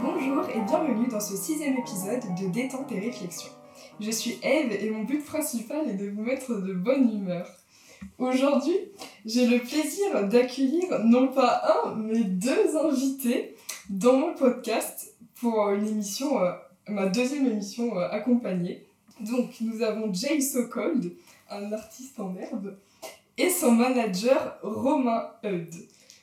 [0.00, 3.50] Bonjour et bienvenue dans ce sixième épisode de Détente et Réflexion.
[4.00, 7.46] Je suis Eve et mon but principal est de vous mettre de bonne humeur.
[8.16, 8.76] Aujourd'hui,
[9.26, 13.54] j'ai le plaisir d'accueillir non pas un, mais deux invités
[13.90, 16.52] dans mon podcast pour une euh,
[16.88, 18.86] ma deuxième émission euh, accompagnée.
[19.20, 21.12] Donc, nous avons Jay Sokold,
[21.50, 22.78] un artiste en herbe,
[23.36, 25.74] et son manager Romain Eud.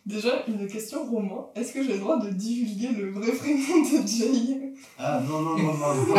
[0.10, 1.46] Déjà, une question, Romain.
[1.54, 5.56] Est-ce que j'ai le droit de divulguer le vrai prénom de Jay Ah non, non,
[5.56, 6.16] non, non.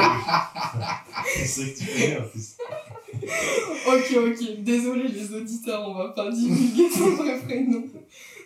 [1.34, 2.56] C'est ça que tu fais en plus.
[3.88, 4.62] Ok, ok.
[4.62, 7.82] Désolé les auditeurs, on va pas divulguer son vrai prénom.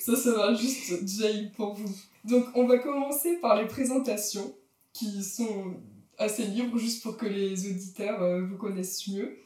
[0.01, 1.95] Ça sera juste Jay pour vous.
[2.25, 4.55] Donc, on va commencer par les présentations
[4.95, 5.75] qui sont
[6.17, 9.37] assez libres juste pour que les auditeurs euh, vous connaissent mieux.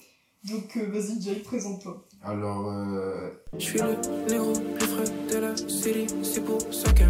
[0.45, 2.06] Donc, euh, vas-y, Jay, présente-toi.
[2.23, 3.97] Alors, euh, Je suis le
[4.29, 7.09] négro plus frais de la série, c'est pour ça qu'un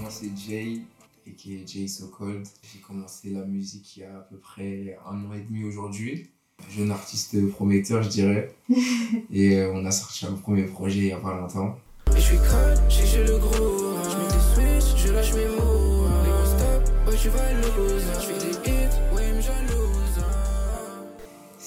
[0.00, 0.82] moi c'est Jay,
[1.26, 2.46] et qui est Jay So Cold.
[2.62, 6.30] J'ai commencé la musique il y a à peu près un an et demi aujourd'hui.
[6.70, 8.54] Jeune artiste prometteur, je dirais.
[9.32, 11.78] et euh, on a sorti un premier projet il y a pas longtemps.
[12.10, 13.96] Et je suis crade, j'ai le gros.
[14.04, 16.06] Je mets des switches, je lâche mes mots.
[16.24, 18.37] Les gros stop, ouais, tu vas loser.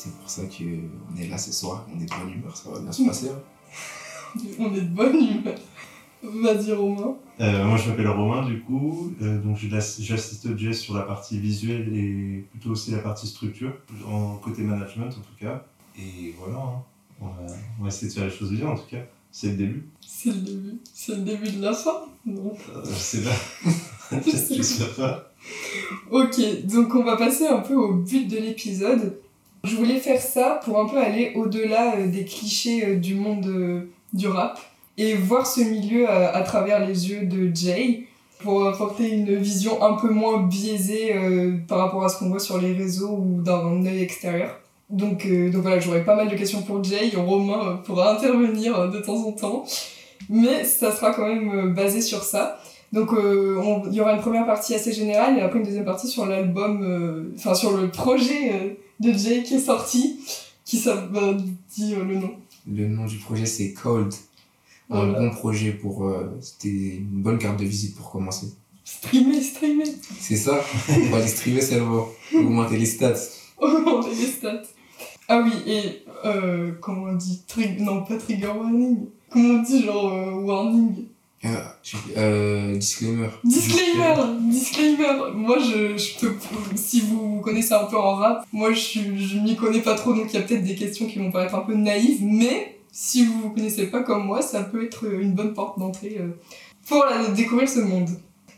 [0.04, 1.86] C'est pour ça qu'on est là ce soir.
[1.96, 3.30] On est de bonne humeur, ça va bien se passer.
[3.30, 4.40] hein.
[4.58, 5.54] On est de bonne humeur.
[6.24, 7.18] Vas-y, Romain.
[7.40, 11.38] Euh, moi je m'appelle Romain du coup, euh, donc je j'assiste Jess sur la partie
[11.40, 13.74] visuelle et plutôt aussi la partie structure,
[14.08, 15.66] en côté management en tout cas.
[16.00, 16.84] Et voilà, hein.
[17.22, 19.04] on, va, on va essayer de faire les choses bien en tout cas.
[19.32, 19.86] C'est le début.
[20.02, 20.78] C'est le début.
[20.96, 22.56] C'est le début de la fin Non.
[22.76, 24.18] Euh, je sais pas.
[24.26, 25.32] J'espère pas.
[26.10, 29.20] Ok, donc on va passer un peu au but de l'épisode.
[29.64, 33.46] Je voulais faire ça pour un peu aller au-delà euh, des clichés euh, du monde
[33.46, 34.60] euh, du rap
[34.98, 38.08] et voir ce milieu à travers les yeux de Jay
[38.44, 41.16] pour apporter une vision un peu moins biaisée
[41.68, 44.60] par rapport à ce qu'on voit sur les réseaux ou d'un œil extérieur.
[44.90, 47.10] Donc, donc voilà, j'aurai pas mal de questions pour Jay.
[47.16, 49.64] Romain pourra intervenir de temps en temps.
[50.30, 52.60] Mais ça sera quand même basé sur ça.
[52.92, 56.10] Donc on- il y aura une première partie assez générale et après une deuxième partie
[56.10, 60.20] sur l'album, enfin sur le projet de Jay qui est sorti,
[60.66, 61.34] qui ça bah,
[61.76, 62.32] dit euh, le nom.
[62.72, 64.14] Le nom du projet c'est Cold.
[64.90, 66.06] Un bon projet pour.
[66.08, 66.68] euh, C'était
[66.98, 68.48] une bonne carte de visite pour commencer.
[68.84, 69.86] Streamer, streamer,
[70.20, 72.10] C'est ça On va distribuer cerveau.
[72.36, 73.14] Augmenter les stats.
[73.58, 74.64] augmenter les stats.
[75.30, 77.42] Ah oui, et euh, comment on dit?
[77.48, 79.06] Trig- Non, pas trigger warning.
[79.30, 81.06] Comment on dit genre euh, warning?
[81.44, 83.28] Je- euh, disclaimer.
[83.44, 85.32] Disclaimer, disclaimer.
[85.34, 86.36] Moi, je, je peux,
[86.76, 90.28] si vous connaissez un peu en rap, moi, je, je m'y connais pas trop, donc
[90.32, 93.40] il y a peut-être des questions qui vont paraître un peu naïves, mais si vous
[93.42, 96.28] vous connaissez pas comme moi, ça peut être une bonne porte d'entrée euh,
[96.88, 98.10] pour la- découvrir ce monde.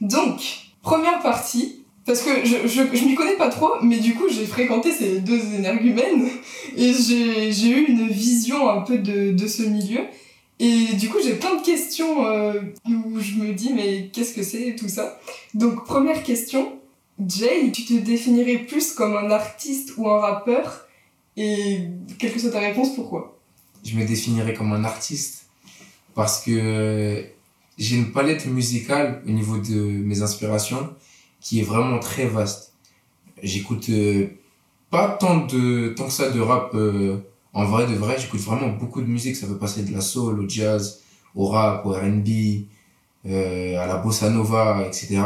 [0.02, 0.42] Donc,
[0.82, 1.80] première partie.
[2.06, 5.22] Parce que je, je, je m'y connais pas trop, mais du coup j'ai fréquenté ces
[5.22, 6.28] deux énergumènes
[6.76, 10.02] et j'ai j'ai eu une vision un peu de, de ce milieu.
[10.60, 14.44] Et du coup, j'ai plein de questions euh, où je me dis, mais qu'est-ce que
[14.44, 15.20] c'est tout ça
[15.54, 16.80] Donc, première question.
[17.26, 20.88] Jay, tu te définirais plus comme un artiste ou un rappeur?
[21.36, 21.88] Et
[22.20, 23.40] quelle que soit ta réponse, pourquoi?
[23.84, 25.48] Je me définirais comme un artiste
[26.16, 27.26] parce que
[27.78, 30.94] j'ai une palette musicale au niveau de mes inspirations
[31.42, 32.74] qui est vraiment très vaste.
[33.42, 34.28] J'écoute euh,
[34.90, 37.18] pas tant de tant que ça de rap euh,
[37.54, 40.40] en vrai de vrai, j'écoute vraiment beaucoup de musique, ça peut passer de la soul
[40.40, 41.02] au jazz,
[41.36, 42.66] au rap, au R&B,
[43.26, 45.22] euh, à la bossa nova, etc.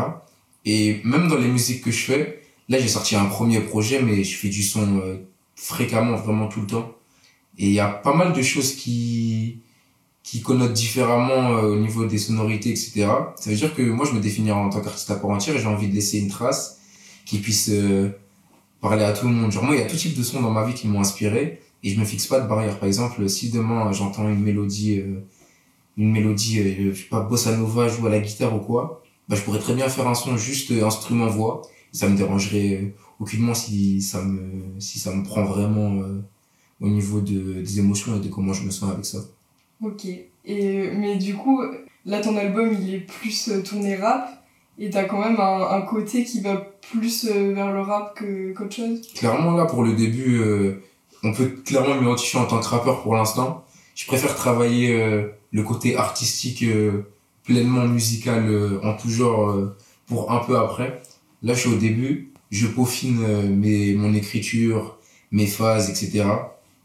[0.65, 4.23] Et même dans les musiques que je fais, là j'ai sorti un premier projet mais
[4.23, 5.17] je fais du son euh,
[5.55, 6.91] fréquemment, vraiment tout le temps.
[7.57, 9.61] Et il y a pas mal de choses qui,
[10.27, 13.07] qui connotent différemment euh, au niveau des sonorités, etc.
[13.37, 15.59] Ça veut dire que moi, je me définis en tant qu'artiste à part entière et
[15.59, 16.81] j'ai envie de laisser une trace
[17.25, 18.09] qui puisse euh,
[18.81, 19.53] parler à tout le monde.
[19.53, 21.61] Genre, moi, il y a tout type de sons dans ma vie qui m'ont inspiré
[21.87, 22.77] et je me fixe pas de barrière.
[22.79, 25.21] Par exemple, si demain, j'entends une mélodie, euh,
[25.97, 29.35] une mélodie, euh, je sais pas, bossa nova, joue à la guitare ou quoi, bah,
[29.35, 31.61] je pourrais très bien faire un son juste euh, instrument-voix.
[31.91, 36.21] Ça me dérangerait euh, aucunement si ça me, si ça me prend vraiment euh,
[36.81, 39.19] au niveau de, des émotions et de comment je me sens avec ça.
[39.81, 40.05] Ok.
[40.05, 41.61] Et, mais du coup,
[42.05, 44.33] là, ton album, il est plus euh, tourné rap.
[44.79, 46.55] Et t'as quand même un, un côté qui va
[46.91, 49.01] plus euh, vers le rap que qu'autre chose?
[49.15, 50.83] Clairement, là, pour le début, euh,
[51.23, 53.65] on peut clairement m'identifier en tant que rappeur pour l'instant.
[53.95, 57.03] Je préfère travailler euh, le côté artistique euh,
[57.43, 59.75] pleinement musical euh, en tout genre euh,
[60.07, 61.01] pour un peu après.
[61.43, 64.97] Là, je suis au début, je peaufine euh, mes, mon écriture,
[65.31, 66.25] mes phases, etc.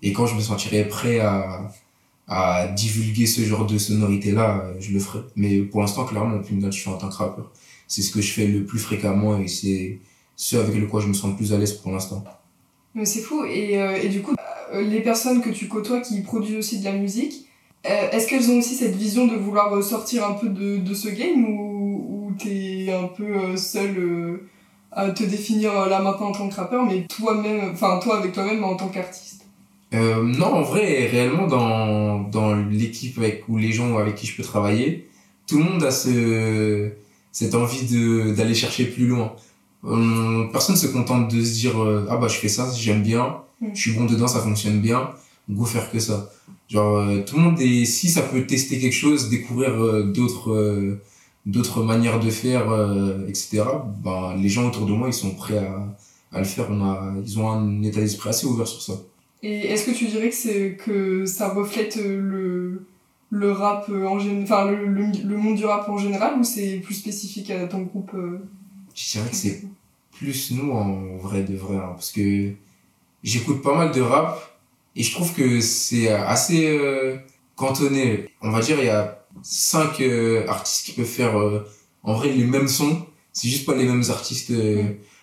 [0.02, 1.70] Et quand je me sentirai prêt à,
[2.28, 5.20] à divulguer ce genre de sonorité-là, euh, je le ferai.
[5.36, 7.50] Mais pour l'instant, clairement, on peut m'identifier en tant que rappeur.
[7.88, 10.00] c'est ce que je fais le plus fréquemment et c'est
[10.36, 12.24] ce avec le quoi je me sens le plus à l'aise pour l'instant.
[12.94, 13.44] Mais c'est fou.
[13.44, 14.34] Et, euh, et du coup,
[14.72, 17.46] euh, les personnes que tu côtoies qui produisent aussi de la musique,
[17.86, 21.08] euh, est-ce qu'elles ont aussi cette vision de vouloir sortir un peu de, de ce
[21.08, 24.40] game ou, t'es un peu seul
[24.90, 28.64] à te définir là maintenant en tant que rappeur, mais toi-même, enfin toi avec toi-même
[28.64, 29.44] en tant qu'artiste?
[29.92, 34.42] Non, en vrai, réellement, dans, dans l'équipe avec, ou les gens avec qui je peux
[34.42, 35.10] travailler,
[35.46, 36.90] tout le monde a ce,
[37.32, 39.34] cette envie de, d'aller chercher plus loin.
[39.84, 43.36] Hum, personne se contente de se dire, euh, ah bah je fais ça, j'aime bien,
[43.60, 43.68] Mm.
[43.74, 45.10] je suis bon dedans, ça fonctionne bien,
[45.48, 46.30] go faire que ça.
[46.68, 50.50] Genre, euh, tout le monde est, si ça peut tester quelque chose, découvrir euh, d'autres,
[50.52, 51.00] euh,
[51.46, 53.62] d'autres manières de faire, euh, etc.,
[54.02, 55.86] ben, les gens autour de moi, ils sont prêts à,
[56.32, 56.66] à le faire.
[56.70, 58.94] On a, ils ont un état d'esprit assez ouvert sur ça.
[59.44, 62.86] Et est-ce que tu dirais que, c'est, que ça reflète euh, le,
[63.30, 66.78] le rap euh, en enfin le, le, le monde du rap en général ou c'est
[66.78, 68.38] plus spécifique à ton groupe euh,
[68.94, 69.62] Je dirais que c'est
[70.12, 72.52] plus nous en vrai de vrai, hein, parce que
[73.22, 74.58] j'écoute pas mal de rap
[74.94, 77.16] et je trouve que c'est assez euh,
[77.56, 78.28] cantonné.
[78.40, 81.66] On va dire il y a cinq euh, artistes qui peuvent faire euh,
[82.02, 84.52] en vrai les mêmes sons, c'est juste pas les mêmes artistes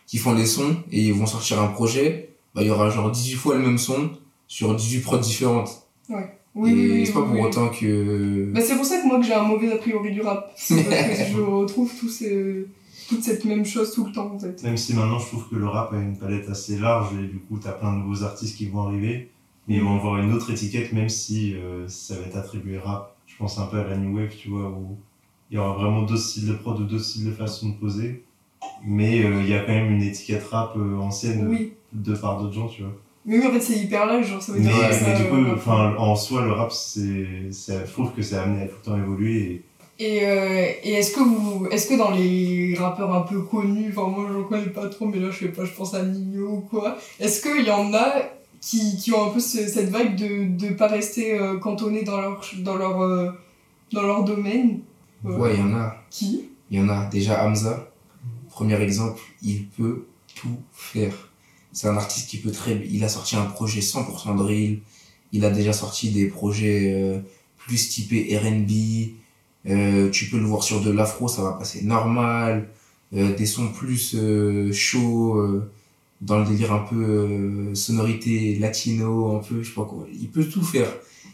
[0.08, 3.12] qui font les sons et ils vont sortir un projet, bah il y aura genre
[3.12, 4.12] 18 fois le même son
[4.48, 5.88] sur 18 prods différentes.
[6.10, 7.42] Oui, et oui, oui, c'est pas oui, pour oui.
[7.42, 10.22] autant que Bah, c'est pour ça que moi que j'ai un mauvais a priori du
[10.22, 10.52] rap.
[10.58, 12.66] C'est parce que je retrouve tous ces,
[13.10, 14.62] toute cette même chose tout le temps en fait.
[14.64, 17.40] Même si maintenant je trouve que le rap a une palette assez large et du
[17.40, 19.30] coup t'as plein de nouveaux artistes qui vont arriver,
[19.68, 23.16] mais ils vont avoir une autre étiquette même si euh, ça va être attribué rap.
[23.26, 24.98] Je pense un peu à la New Wave, tu vois, où
[25.52, 28.24] il y aura vraiment d'autres styles de prod ou d'autres styles de façon de poser,
[28.86, 31.74] mais euh, il y a quand même une étiquette rap euh, ancienne Oui.
[31.94, 32.92] de par d'autres gens, tu vois.
[33.26, 35.14] Mais oui, en fait, c'est hyper large, genre ça veut Mais, dire que mais ça,
[35.14, 38.76] du coup, euh, en soi, le rap, c'est, je trouve que c'est amené à tout
[38.80, 39.42] le temps évoluer.
[39.52, 39.66] Et
[40.00, 44.08] Et, euh, et est-ce que vous, est-ce que dans les rappeurs un peu connus, enfin
[44.08, 46.60] moi je connais pas trop, mais là je sais pas, je pense à Nino ou
[46.62, 48.14] quoi, est-ce qu'il y en a
[48.62, 52.20] qui, qui ont un peu ce- cette vibe de de pas rester euh, cantonnés dans
[52.22, 53.32] leur dans leur euh,
[53.92, 54.80] dans leur domaine?
[55.26, 55.96] Euh, ouais, il y en a.
[56.10, 56.46] Qui?
[56.72, 57.92] Il y en a déjà Hamza,
[58.50, 60.06] premier exemple, il peut
[60.36, 61.14] tout faire.
[61.74, 64.80] C'est un artiste qui peut très il a sorti un projet 100% drill,
[65.34, 67.22] il a déjà sorti des projets
[67.58, 69.19] plus typés R&B,
[69.68, 72.70] euh, tu peux le voir sur de l'afro, ça va passer normal,
[73.14, 75.42] euh, des sons plus euh, chauds
[76.22, 80.46] dans le délire un peu sonorité latino, un peu je sais pas quoi, il peut
[80.46, 80.92] tout faire.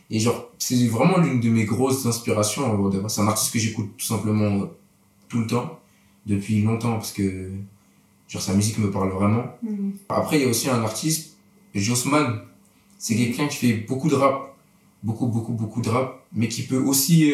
[0.10, 4.06] Et genre c'est vraiment l'une de mes grosses inspirations, c'est un artiste que j'écoute tout
[4.06, 4.68] simplement
[5.27, 5.80] tout le temps,
[6.25, 7.51] depuis longtemps, parce que
[8.27, 9.45] genre sa musique me parle vraiment.
[9.63, 9.92] Hmm.
[10.10, 11.38] Après, il y a aussi un artiste,
[11.74, 12.42] Jossman.
[12.98, 14.56] C'est quelqu'un qui fait beaucoup de rap.
[15.04, 16.25] Beaucoup, beaucoup, beaucoup de rap.
[16.33, 17.31] Mais qui peut aussi,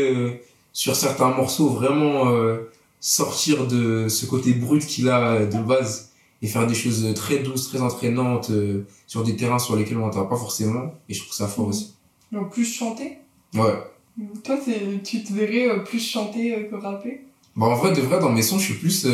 [0.73, 2.69] sur certains morceaux, vraiment euh,
[2.99, 7.39] sortir de ce côté brut qu'il a euh, de base et faire des choses très
[7.39, 10.93] douces, très entraînantes euh, sur des terrains sur lesquels on n'entend pas forcément.
[11.09, 11.69] Et je trouve ça fort Mhm.
[11.71, 11.93] aussi.
[12.31, 13.17] Donc plus chanter?
[13.53, 13.73] Ouais.
[14.43, 14.57] Toi,
[15.03, 17.21] tu te verrais euh, plus chanter que rapper?
[17.55, 19.05] Bah, en vrai, de vrai, dans mes sons, je suis plus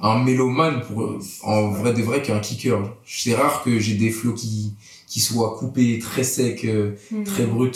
[0.00, 2.78] un mélomane pour, en vrai de vrai qu'un kicker.
[3.06, 4.74] C'est rare que j'ai des flows qui,
[5.06, 6.92] qui soient coupés, très secs, euh,
[7.24, 7.70] très bruts.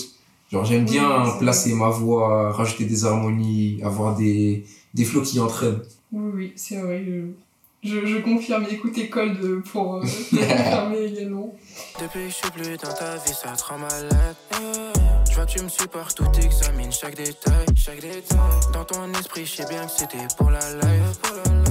[0.53, 5.23] Genre, j'aime Oui, bien c'est placer ma voix, rajouter des harmonies, avoir des, des flows
[5.23, 5.81] qui entraînent.
[6.13, 7.05] Oui, oui, c'est vrai.
[7.05, 8.65] Je, je, je confirme.
[8.71, 10.01] Écoutez Cold pour euh,
[10.31, 11.55] confirmer également.
[12.01, 14.37] Depuis que je suis plus dans ta vie, ça te rend malade.
[15.29, 18.39] Je vois que tu me suis partout, t'examines chaque détail, chaque détail.
[18.73, 21.66] Dans ton esprit, je sais bien que c'était pour la life, pour la life.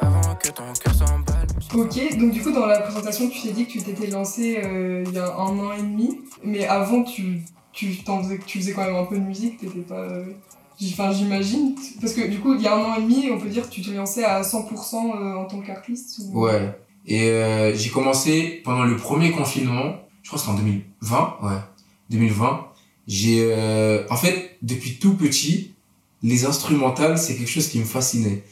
[0.00, 1.46] Avant que ton cœur s'emballe.
[1.74, 5.04] Ok, donc du coup, dans la présentation, tu t'es dit que tu t'étais lancé euh,
[5.06, 6.20] il y a un an et demi.
[6.44, 7.42] Mais avant, tu,
[7.72, 9.94] tu, t'en faisais, tu faisais quand même un peu de musique, t'étais pas.
[10.00, 10.24] euh,
[10.92, 11.74] Enfin, j'imagine.
[12.00, 13.72] Parce que du coup, il y a un an et demi, on peut dire que
[13.74, 14.54] tu t'es lancé à 100%
[14.94, 16.42] euh, en tant qu'artiste ou...
[16.44, 16.78] Ouais.
[17.06, 21.56] Et euh, j'ai commencé pendant le premier confinement, je crois que c'était en 2020, ouais,
[22.10, 22.66] 2020.
[23.06, 25.72] J'ai, euh, en fait, depuis tout petit,
[26.22, 28.42] les instrumentales, c'est quelque chose qui me fascinait.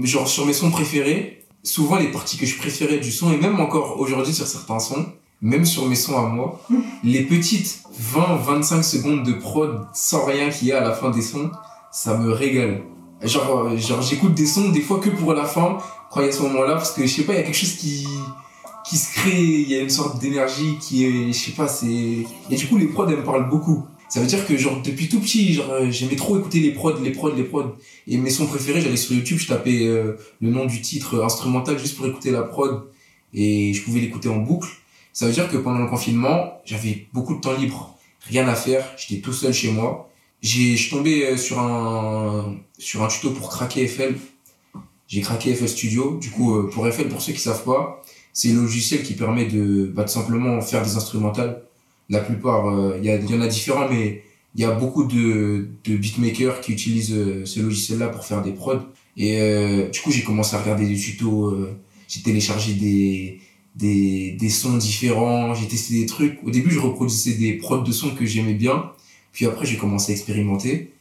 [0.00, 3.36] Mais genre, sur mes sons préférés, souvent les parties que je préférais du son, et
[3.36, 5.04] même encore aujourd'hui sur certains sons,
[5.42, 6.58] même sur mes sons à moi,
[7.04, 7.82] les petites
[8.14, 11.50] 20-25 secondes de prod sans rien qu'il y a à la fin des sons,
[11.92, 12.80] ça me régale.
[13.22, 15.76] Genre, euh, genre j'écoute des sons des fois que pour la fin,
[16.10, 17.58] quand il y a ce moment-là, parce que je sais pas, il y a quelque
[17.58, 18.06] chose qui,
[18.88, 22.24] qui se crée, il y a une sorte d'énergie qui est, je sais pas, c'est.
[22.48, 23.84] Et du coup, les prods, elles me parlent beaucoup.
[24.10, 26.98] Ça veut dire que, genre, depuis tout petit, genre, euh, j'aimais trop écouter les prods,
[27.00, 27.76] les prods, les prods.
[28.08, 31.24] Et mes sons préférés, j'allais sur YouTube, je tapais euh, le nom du titre euh,
[31.24, 32.90] instrumental juste pour écouter la prod.
[33.32, 34.68] Et je pouvais l'écouter en boucle.
[35.12, 37.96] Ça veut dire que pendant le confinement, j'avais beaucoup de temps libre.
[38.22, 40.10] Rien à faire, j'étais tout seul chez moi.
[40.42, 44.16] j'ai, je suis tombé euh, sur un, sur un tuto pour craquer FL.
[45.06, 46.18] J'ai craqué FL Studio.
[46.20, 48.02] Du coup, pour FL, pour ceux qui savent pas,
[48.32, 51.62] c'est le logiciel qui permet de, bah, tout simplement faire des instrumentales.
[52.10, 54.22] La plupart, euh, il y, y en a différents, mais
[54.54, 58.52] il y a beaucoup de, de beatmakers qui utilisent euh, ce logiciel-là pour faire des
[58.52, 58.82] prods.
[59.16, 61.56] Et euh, du coup, j'ai commencé à regarder des tutos,
[62.08, 63.40] j'ai téléchargé des,
[63.76, 66.38] des, des sons différents, j'ai testé des trucs.
[66.44, 68.92] Au début, je reproduisais des prods de sons que j'aimais bien.
[69.32, 70.92] Puis après, j'ai commencé à expérimenter.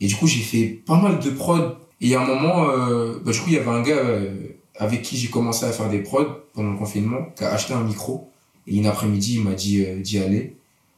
[0.00, 1.76] Et du coup, j'ai fait pas mal de prods.
[2.00, 5.02] Et a un moment, euh, bah, du coup, il y avait un gars euh, avec
[5.02, 8.31] qui j'ai commencé à faire des prods pendant le confinement, qui a acheté un micro.
[8.66, 10.56] Et une après-midi, il m'a dit euh, d'y aller.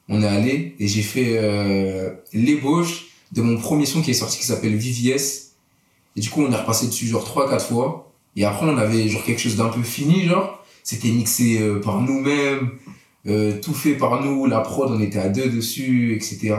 [0.08, 4.38] On est allé et j'ai fait euh, l'ébauche de mon premier son qui est sorti
[4.38, 5.52] qui s'appelle VVS.
[6.16, 8.12] Et du coup, on est repassé dessus genre 3-4 fois.
[8.36, 10.64] Et après, on avait genre quelque chose d'un peu fini, genre.
[10.82, 12.72] C'était mixé euh, par nous-mêmes,
[13.26, 14.46] euh, tout fait par nous.
[14.46, 16.56] La prod, on était à deux dessus, etc.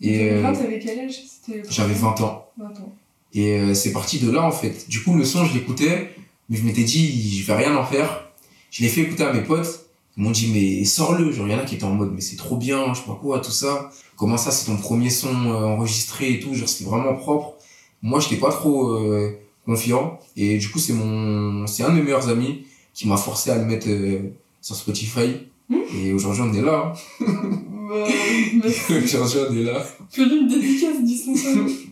[0.00, 1.20] Et euh, 20, t'avais quel âge?
[1.68, 2.48] J'avais 20 ans.
[2.58, 2.94] 20 ans.
[3.34, 4.88] Et c'est parti de là, en fait.
[4.88, 6.10] Du coup, le son, je l'écoutais,
[6.48, 8.30] mais je m'étais dit, je vais rien en faire.
[8.70, 9.83] Je l'ai fait écouter à mes potes.
[10.16, 11.32] Ils m'ont dit, mais sors-le.
[11.32, 13.06] Genre, il y en a qui étaient en mode, mais c'est trop bien, je sais
[13.06, 13.90] pas quoi, tout ça.
[14.16, 16.54] Comment ça, c'est ton premier son euh, enregistré et tout.
[16.54, 17.54] Genre, c'était vraiment propre.
[18.02, 20.20] Moi, j'étais pas trop euh, confiant.
[20.36, 23.58] Et du coup, c'est mon, c'est un de mes meilleurs amis qui m'a forcé à
[23.58, 24.30] le mettre euh,
[24.60, 25.48] sur Spotify.
[25.68, 25.78] Hmm?
[25.96, 26.92] Et aujourd'hui, on est là.
[27.20, 28.06] Bah,
[29.04, 29.84] aujourd'hui, on est là.
[30.10, 31.34] Fais-lui une dédicace du son.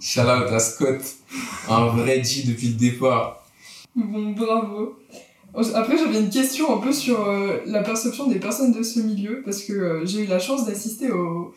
[0.00, 1.02] Shout out à Scott.
[1.68, 3.44] Un vrai G depuis le départ.
[3.96, 4.96] Bon, bravo.
[5.54, 9.42] Après, j'avais une question un peu sur euh, la perception des personnes de ce milieu,
[9.44, 11.52] parce que euh, j'ai eu la chance d'assister au,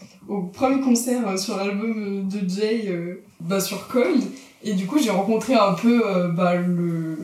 [0.53, 2.93] premier concert euh, sur l'album de Jay,
[3.39, 4.21] bah, sur Cold,
[4.63, 6.03] et du coup, j'ai rencontré un peu
[6.35, 7.17] bah, le,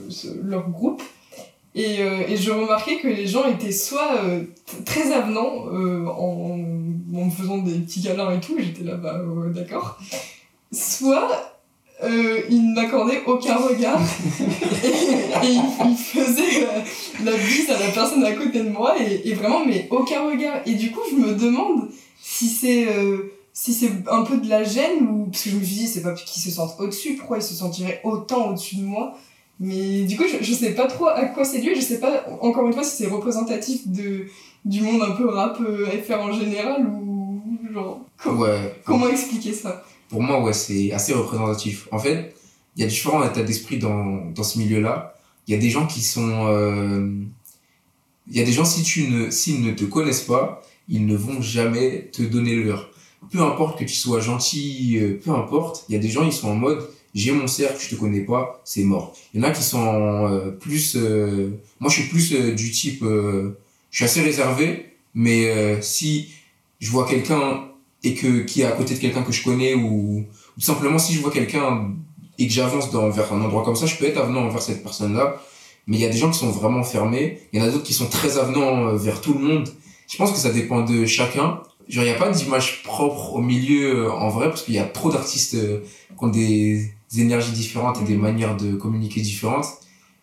[0.43, 1.01] leur groupe,
[1.75, 4.21] et, et je remarquais que les gens étaient soit
[4.85, 5.65] très avenants
[6.07, 6.59] en,
[7.15, 9.21] en me faisant des petits câlins et tout, j'étais là, bah
[9.53, 9.97] d'accord,
[10.71, 11.50] soit
[12.03, 13.99] euh, ils ne m'accordaient aucun regard.
[14.83, 14.87] Et,
[15.47, 19.29] et il, il faisait la, la bise à la personne à côté de moi et,
[19.29, 20.61] et vraiment mais aucun regard.
[20.65, 21.89] Et du coup je me demande
[22.21, 25.63] si c'est euh, si c'est un peu de la gêne ou parce que je me
[25.63, 28.83] suis dit c'est pas qu'ils se sentent au-dessus pourquoi ils se sentiraient autant au-dessus de
[28.85, 29.15] moi?
[29.59, 32.25] Mais du coup je, je sais pas trop à quoi c'est dû je sais pas
[32.41, 34.25] encore une fois si c'est représentatif de
[34.65, 37.41] du monde un peu rap euh, FR en général ou
[37.73, 38.75] genre com- Ouais.
[38.85, 39.83] comment expliquer ça?
[40.11, 41.87] Pour moi, ouais, c'est assez représentatif.
[41.91, 42.35] En fait,
[42.75, 45.15] il y a différents états d'esprit dans, dans ce milieu-là.
[45.47, 46.47] Il y a des gens qui sont...
[46.47, 47.09] euh,
[48.27, 51.15] Il y a des gens, si tu ne, s'ils ne te connaissent pas, ils ne
[51.15, 52.91] vont jamais te donner le leur.
[53.31, 56.33] Peu importe que tu sois gentil, euh, peu importe, il y a des gens, ils
[56.33, 56.81] sont en mode,
[57.15, 59.15] j'ai mon cercle, je te connais pas, c'est mort.
[59.33, 60.95] Il y en a qui sont euh, plus...
[61.79, 62.27] Moi, je suis plus
[62.61, 63.03] du type...
[63.03, 64.65] Je suis assez réservé,
[65.13, 66.29] mais si
[66.79, 67.70] je vois quelqu'un
[68.03, 70.25] et que qui est à côté de quelqu'un que je connais ou,
[70.57, 71.93] ou simplement si je vois quelqu'un
[72.37, 74.83] et que j'avance dans vers un endroit comme ça je peux être avenant envers cette
[74.83, 75.41] personne là
[75.87, 77.39] mais il y a des gens qui sont vraiment fermés.
[77.51, 79.67] Il y en a d'autres qui sont très avenants euh, vers tout le monde.
[80.07, 81.61] Je pense que ça dépend de chacun.
[81.89, 84.79] Genre il y a pas d'image propre au milieu euh, en vrai parce qu'il y
[84.79, 85.79] a trop d'artistes euh,
[86.17, 89.65] qui ont des énergies différentes et des manières de communiquer différentes.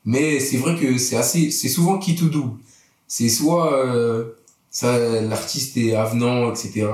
[0.04, 2.56] Mais c'est vrai que c'est assez c'est souvent qui tout double
[3.08, 4.24] c'est soit euh,
[4.70, 6.86] ça l'artiste est avenant etc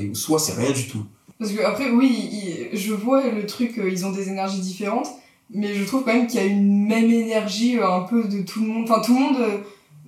[0.00, 1.04] et soit c'est rien du tout
[1.38, 2.30] Parce que après, oui,
[2.72, 5.08] il- je vois le truc, euh, ils ont des énergies différentes,
[5.52, 8.40] mais je trouve quand même qu'il y a une même énergie euh, un peu de
[8.42, 8.84] tout le monde.
[8.88, 9.58] Enfin, tout le monde euh,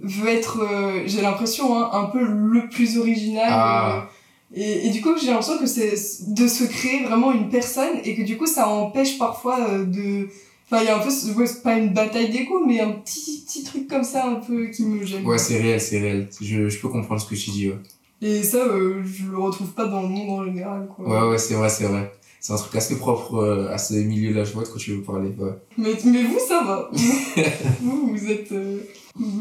[0.03, 0.59] veut être,
[1.07, 3.49] j'ai l'impression, hein, un peu le plus original.
[3.51, 4.09] Ah.
[4.55, 5.93] et, et du coup, j'ai l'impression que c'est
[6.29, 10.29] de se créer vraiment une personne et que du coup, ça empêche parfois de.
[10.71, 11.09] Enfin, il y a un peu,
[11.41, 14.67] ouais, c'est pas une bataille d'égo, mais un petit, petit truc comme ça un peu
[14.67, 15.25] qui me gêne.
[15.27, 17.79] ouais c'est réel c'est réel je, je peux comprendre ce que tu dis ouais
[18.21, 21.09] Et ça, euh, je le retrouve pas dans le monde en général, quoi.
[21.25, 24.33] ouais ouais c'est vrai c'est vrai c'est un truc assez propre euh, à ce milieu
[24.35, 26.91] là je vois de quoi tu veux parler ouais Mais, mais vous, ça va.
[27.81, 28.79] vous, vous êtes euh,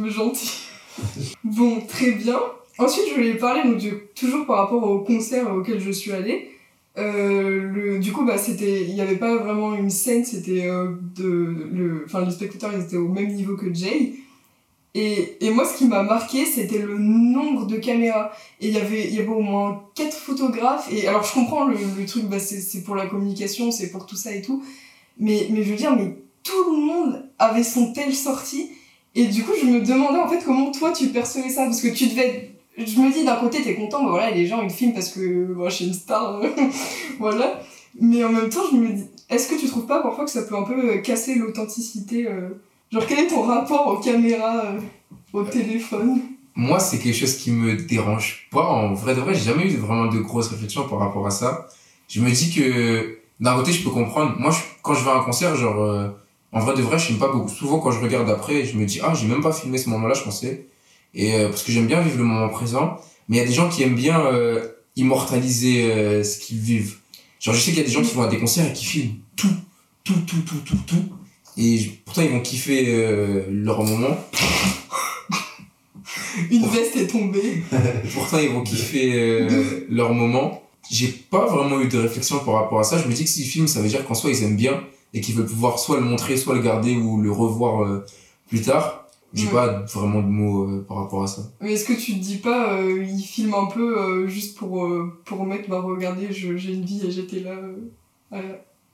[0.07, 0.51] gentil.
[1.43, 2.39] Bon, très bien.
[2.79, 6.51] Ensuite, je voulais parler, donc, de- toujours par rapport au concert auquel je suis allée.
[6.97, 10.95] Euh, le, du coup, bah, c'était, il n'y avait pas vraiment une scène, c'était euh,
[11.15, 14.13] de, le, enfin, les spectateurs ils étaient au même niveau que Jay.
[14.95, 18.31] Et, et moi, ce qui m'a marqué, c'était le nombre de caméras.
[18.59, 20.91] Et il y avait, il y avait au moins quatre photographes.
[20.91, 24.15] Et alors, je comprends le, le truc, bah, c'est, pour la communication, c'est pour tout
[24.15, 24.63] ça et tout.
[25.19, 28.71] Mais, mais je veux dire, mais tout le monde avait son tel sorti.
[29.13, 31.65] Et du coup, je me demandais en fait comment toi tu percevais ça?
[31.65, 34.61] Parce que tu devais Je me dis d'un côté, t'es content, bah voilà, les gens
[34.61, 36.49] ils filment parce que moi je suis une star, euh,
[37.19, 37.59] voilà.
[37.99, 40.43] Mais en même temps, je me dis, est-ce que tu trouves pas parfois que ça
[40.43, 42.49] peut un peu euh, casser l'authenticité euh,
[42.91, 44.75] Genre, quel est ton rapport aux caméras,
[45.33, 46.21] au téléphone?
[46.55, 49.77] Moi c'est quelque chose qui me dérange pas en vrai de vrai j'ai jamais eu
[49.77, 51.67] vraiment de grosses réflexions par rapport à ça
[52.07, 54.33] je me dis que d'un côté, je peux comprendre.
[54.39, 56.13] Moi, quand je vais à un concert, genre,
[56.51, 57.49] en vrai de vrai, je filme pas beaucoup.
[57.49, 60.15] Souvent, quand je regarde après, je me dis, ah, j'ai même pas filmé ce moment-là,
[60.15, 60.65] je pensais.
[61.17, 62.95] Et euh, parce que j'aime bien vivre le moment présent.
[63.27, 66.95] Mais il y a des gens qui aiment bien euh, immortaliser euh, ce qu'ils vivent.
[67.41, 68.85] Genre, je sais qu'il y a des gens qui vont à des concerts et qui
[68.85, 69.53] filment tout,
[70.05, 71.03] tout, tout, tout, tout, tout.
[71.57, 74.17] Et pourtant, ils vont kiffer leur moment.
[76.51, 77.63] Une veste est tombée.
[78.13, 79.47] Pourtant, ils vont kiffer
[79.89, 80.61] leur moment.
[80.91, 83.01] J'ai pas vraiment eu de réflexion par rapport à ça.
[83.01, 84.83] Je me dis que s'ils filment, ça veut dire qu'en soi, ils aiment bien
[85.15, 88.03] et qu'ils veulent pouvoir soit le montrer, soit le garder ou le revoir
[88.49, 89.06] plus tard.
[89.37, 89.51] J'ai Ouais.
[89.53, 91.43] pas vraiment de mots euh, par rapport à ça.
[91.61, 94.85] Mais est-ce que tu te dis pas, euh, il filme un peu euh, juste pour,
[94.85, 97.75] euh, pour mettre, bah regardez, j'ai une vie et j'étais là euh,
[98.31, 98.41] à-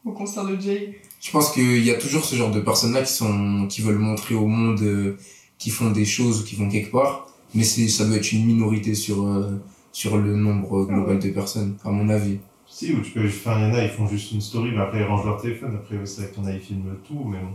[0.05, 0.99] au concert de Jay.
[1.21, 4.35] Je pense qu'il y a toujours ce genre de personnes-là qui sont, qui veulent montrer
[4.35, 5.15] au monde, euh,
[5.57, 7.27] qui font des choses ou qui vont quelque part.
[7.55, 9.51] Mais c'est, ça doit être une minorité sur, euh,
[9.93, 12.39] sur le nombre global de personnes, à mon avis.
[12.67, 13.25] Si, ou tu peux.
[13.27, 15.39] Enfin, il y en a, ils font juste une story, mais après ils rangent leur
[15.39, 15.75] téléphone.
[15.75, 17.53] Après, c'est vrai que t'en as, ils filment tout, mais bon.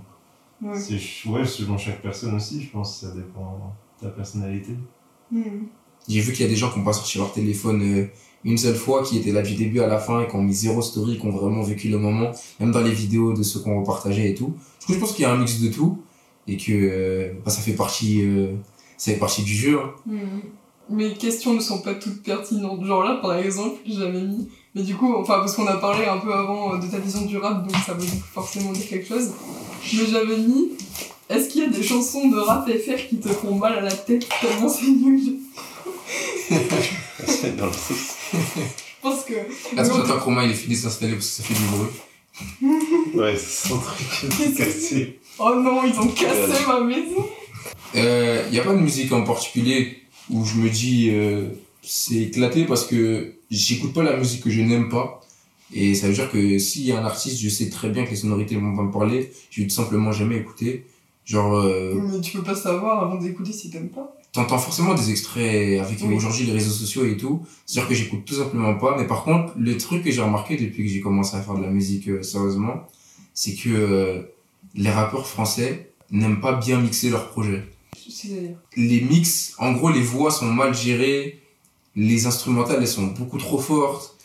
[0.62, 0.78] Ouais.
[0.78, 4.72] C'est ouais, selon chaque personne aussi, je pense, ça dépend de ta personnalité.
[5.30, 5.66] Hmm.
[6.08, 8.06] J'ai vu qu'il y a des gens qui ont pas sorti leur téléphone euh,
[8.44, 10.54] une seule fois, qui étaient là du début à la fin et qui ont mis
[10.54, 13.80] zéro story, qui ont vraiment vécu le moment, même dans les vidéos de ceux qu'on
[13.80, 14.54] repartageait et tout.
[14.80, 16.02] Du coup, je pense qu'il y a un mix de tout
[16.46, 18.54] et que euh, bah, ça fait partie, euh,
[18.96, 19.78] ça fait partie du jeu.
[19.78, 19.90] hein.
[20.06, 20.40] Hmm.
[20.90, 22.82] Mes questions ne sont pas toutes pertinentes.
[22.84, 24.48] Genre là, par exemple, j'avais mis.
[24.78, 27.22] Mais du coup, enfin, parce qu'on a parlé un peu avant euh, de ta vision
[27.22, 29.32] du rap, donc ça veut forcément dire quelque chose.
[29.92, 30.70] Mais j'avais mis.
[31.28, 33.90] Est-ce qu'il y a des chansons de rap FR qui te font mal à la
[33.90, 35.20] tête tellement c'est nul
[37.58, 37.96] Dans le truc.
[38.32, 38.38] Je
[39.02, 39.34] pense que.
[39.34, 43.14] Est-ce que j'attends Romain il est fini de s'installer parce que ça fait du bruit
[43.20, 45.18] Ouais, c'est son truc cassé.
[45.40, 47.28] Oh non, ils ont cassé ma maison
[47.94, 51.48] Il n'y a pas de musique en particulier où je me dis euh,
[51.82, 55.20] c'est éclaté parce que j'écoute pas la musique que je n'aime pas.
[55.72, 58.10] Et ça veut dire que s'il y a un artiste, je sais très bien que
[58.10, 60.86] les sonorités vont pas me parler, je vais tout simplement jamais écouter.
[61.24, 64.14] Genre, euh, Mais tu peux pas savoir avant d'écouter si t'aimes pas.
[64.32, 66.14] t'entends forcément des extraits avec Oui.
[66.14, 67.44] aujourd'hui les réseaux sociaux et tout.
[67.66, 68.96] C'est-à-dire que j'écoute tout simplement pas.
[68.96, 71.62] Mais par contre, le truc que j'ai remarqué depuis que j'ai commencé à faire de
[71.62, 72.86] la musique euh, sérieusement,
[73.34, 74.22] c'est que euh,
[74.74, 77.64] les rappeurs français n'aiment pas bien mixer leurs projets
[78.76, 81.40] les mix, en gros, les voix sont mal gérées,
[81.98, 84.16] les instrumentales, elles sont beaucoup trop fortes,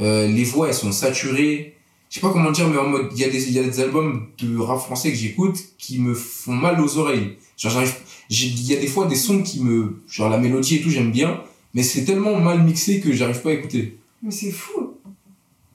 [0.00, 1.74] euh, les voix, elles sont saturées.
[2.08, 3.62] Je sais pas comment dire, mais en mode, il y, a des- il y a
[3.62, 7.36] des albums de rap français que j'écoute qui me font mal aux oreilles.
[7.58, 7.94] Genre, j'arrive,
[8.30, 10.88] j'ai- il y a des fois des sons qui me, genre la mélodie et tout,
[10.90, 11.40] j'aime bien,
[11.74, 13.98] mais c'est tellement mal mixé que j'arrive pas à écouter.
[14.22, 14.94] Mais c'est fou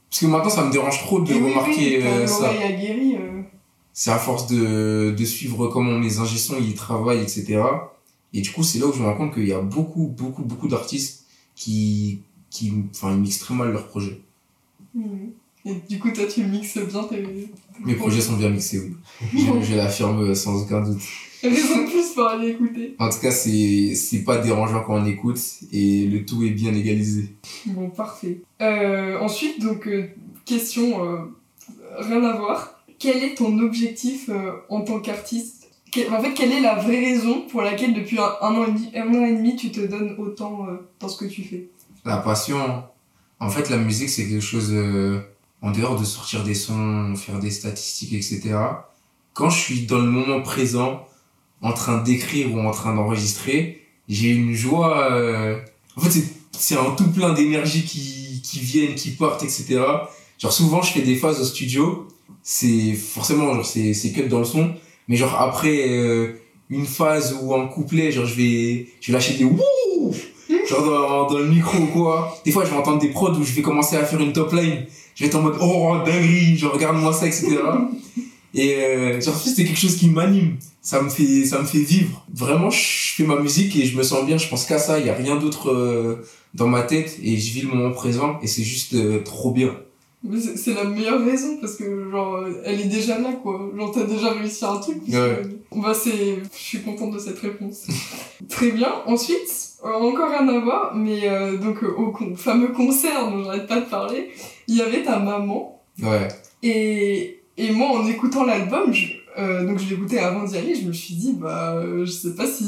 [0.09, 2.51] Parce que maintenant, ça me dérange trop de oui, remarquer oui, euh, ça.
[2.51, 3.41] euh.
[3.93, 7.61] c'est à force de, de suivre comment mes ingé sons ils travaillent, etc.
[8.33, 10.43] Et du coup, c'est là où je me rends compte qu'il y a beaucoup, beaucoup,
[10.43, 11.22] beaucoup d'artistes
[11.63, 14.19] qui, qui, enfin, ils mixent très mal leurs projets.
[15.65, 17.23] Et du coup, toi, tu mixes bien tes.
[17.85, 18.95] Mes projets sont bien mixés, oui.
[19.33, 21.01] Je, je l'affirme sans aucun doute.
[21.41, 22.95] Raison de plus pour aller écouter.
[22.99, 25.39] En tout cas, c'est, c'est pas dérangeant quand on écoute
[25.71, 27.29] et le tout est bien égalisé.
[27.65, 28.41] Bon, parfait.
[28.61, 30.07] Euh, ensuite, donc, euh,
[30.45, 31.19] question euh,
[31.97, 32.83] rien à voir.
[32.99, 35.62] Quel est ton objectif euh, en tant qu'artiste
[36.11, 39.07] En fait, quelle est la vraie raison pour laquelle depuis un, an, et demi, un
[39.09, 41.67] an et demi tu te donnes autant euh, dans ce que tu fais?
[42.05, 42.83] La passion,
[43.39, 45.19] en fait, la musique, c'est quelque chose, euh,
[45.61, 48.55] en dehors de sortir des sons, faire des statistiques, etc.
[49.33, 51.05] Quand je suis dans le moment présent,
[51.61, 55.59] en train d'écrire ou en train d'enregistrer, j'ai une joie, euh,
[55.95, 59.81] en fait, c'est, c'est un tout plein d'énergie qui, qui viennent, qui partent, etc.
[60.39, 62.07] Genre, souvent, je fais des phases au studio,
[62.41, 64.75] c'est forcément, genre, c'est, cut dans le son,
[65.07, 66.33] mais genre, après, euh,
[66.69, 70.13] une phase ou un couplet, genre, je vais, je vais lâcher des wouh!
[70.69, 72.37] genre dans, dans le micro ou quoi.
[72.45, 74.53] Des fois, je vais entendre des prods où je vais commencer à faire une top
[74.53, 74.85] line.
[75.15, 77.47] Je vais être en mode, oh, dinguerie, genre, regarde-moi ça, etc.
[78.55, 80.57] Et euh, genre, c'est quelque chose qui m'anime.
[80.81, 82.25] Ça me fait, ça me fait vivre.
[82.33, 84.37] Vraiment, je fais ma musique et je me sens bien.
[84.37, 84.99] Je pense qu'à ça.
[84.99, 88.39] Il y a rien d'autre euh, dans ma tête et je vis le moment présent
[88.43, 89.75] et c'est juste euh, trop bien.
[90.23, 93.69] Mais c'est c'est la meilleure raison parce que, genre, elle est déjà là, quoi.
[93.75, 94.99] Genre, t'as déjà réussi un truc.
[95.09, 95.41] Ouais.
[95.71, 96.37] que- Bah, c'est.
[96.53, 97.87] Je suis contente de cette réponse.
[98.49, 98.89] Très bien.
[99.05, 99.49] Ensuite,
[99.83, 103.67] euh, encore rien à voir, mais euh, donc, euh, au con- fameux concert dont j'arrête
[103.67, 104.29] pas de parler,
[104.67, 105.81] il y avait ta maman.
[106.01, 106.27] Ouais.
[106.63, 109.07] Et, et moi, en écoutant l'album, je,
[109.39, 112.35] euh, donc je l'écoutais avant d'y aller, je me suis dit, bah, euh, je sais
[112.35, 112.65] pas si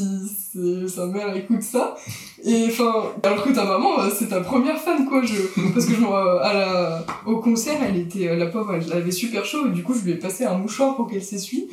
[0.52, 1.96] c'est- sa mère écoute ça.
[2.44, 5.22] Et enfin, alors que ta maman, euh, c'est ta première fan, quoi.
[5.24, 5.36] Je,
[5.74, 9.12] parce que je, euh, à la, au concert, elle était, euh, la pauvre, elle avait
[9.12, 11.68] super chaud, et du coup, je lui ai passé un mouchoir pour qu'elle s'essuie.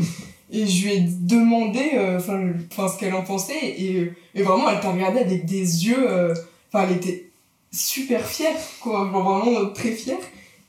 [0.55, 2.39] Et je lui ai demandé, euh, enfin,
[2.71, 6.35] enfin, ce qu'elle en pensait, et, et vraiment, elle t'a regardé avec des yeux, euh,
[6.73, 7.31] enfin, elle était
[7.71, 10.19] super fière, quoi, vraiment euh, très fière.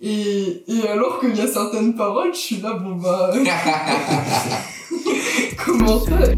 [0.06, 3.34] Et, et alors qu'il y a certaines paroles, je suis là, bon bah.
[5.66, 6.30] comment ça.
[6.30, 6.36] Et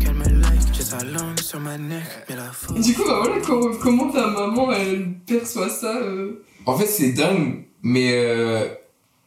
[2.79, 6.43] Du coup, bah voilà, comment, comment ta maman, elle perçoit ça euh...
[6.67, 8.67] En fait, c'est dingue, mais euh,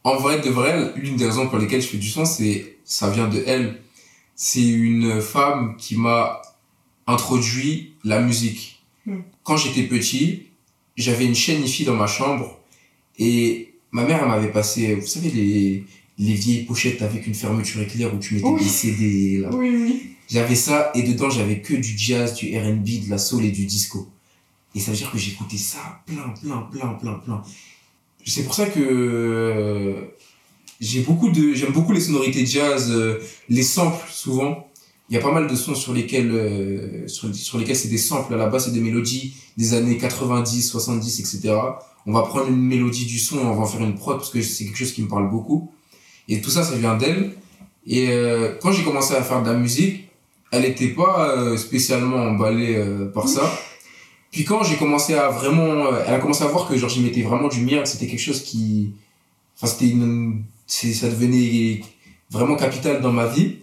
[0.05, 3.09] en vrai, de vrai, l'une des raisons pour lesquelles je fais du son, c'est ça
[3.09, 3.81] vient de elle.
[4.35, 6.41] C'est une femme qui m'a
[7.07, 8.85] introduit la musique.
[9.05, 9.19] Hmm.
[9.43, 10.47] Quand j'étais petit,
[10.95, 12.57] j'avais une chaîne IFI dans ma chambre
[13.17, 15.83] et ma mère elle m'avait passé, vous savez, les,
[16.17, 18.61] les vieilles pochettes avec une fermeture éclair où tu mettais Oui.
[18.63, 19.49] des CD là.
[19.53, 20.05] Oui, oui.
[20.29, 23.65] J'avais ça et dedans j'avais que du jazz, du R&B, de la soul et du
[23.65, 24.07] disco.
[24.75, 27.41] Et ça veut dire que j'écoutais ça plein, plein, plein, plein, plein.
[28.25, 29.95] C'est pour ça que
[30.79, 34.67] j'ai beaucoup de, j'aime beaucoup les sonorités jazz, euh, les samples souvent.
[35.09, 37.97] Il y a pas mal de sons sur lesquels, euh, sur, sur lesquels c'est des
[37.97, 38.31] samples.
[38.33, 41.55] À la base, c'est des mélodies des années 90, 70, etc.
[42.05, 44.41] On va prendre une mélodie du son on va en faire une prod parce que
[44.41, 45.71] c'est quelque chose qui me parle beaucoup.
[46.27, 47.33] Et tout ça, ça vient d'elle.
[47.85, 50.09] Et euh, quand j'ai commencé à faire de la musique,
[50.51, 53.51] elle était pas euh, spécialement emballée euh, par ça.
[54.31, 57.23] Puis quand j'ai commencé à vraiment, elle a commencé à voir que genre j'y mettais
[57.23, 58.93] vraiment du mien, que c'était quelque chose qui,
[59.55, 61.81] enfin c'était une, ça devenait
[62.29, 63.57] vraiment capital dans ma vie.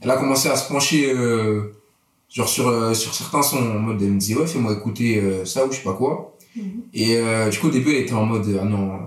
[0.00, 1.14] Elle a commencé à se pencher
[2.30, 5.70] genre sur sur certains sons en mode elle me disait ouais fais-moi écouter ça ou
[5.70, 6.36] je sais pas quoi.
[6.94, 8.98] Et euh, du coup au début elle était en mode ah non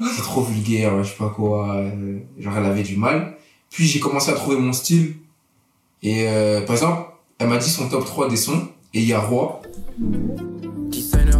[0.00, 3.36] c'est trop vulgaire je sais pas quoi euh, genre elle avait du mal.
[3.70, 5.14] Puis j'ai commencé à trouver mon style
[6.02, 9.12] et euh, par exemple elle m'a dit son top 3 des sons et il y
[9.12, 9.62] a Roi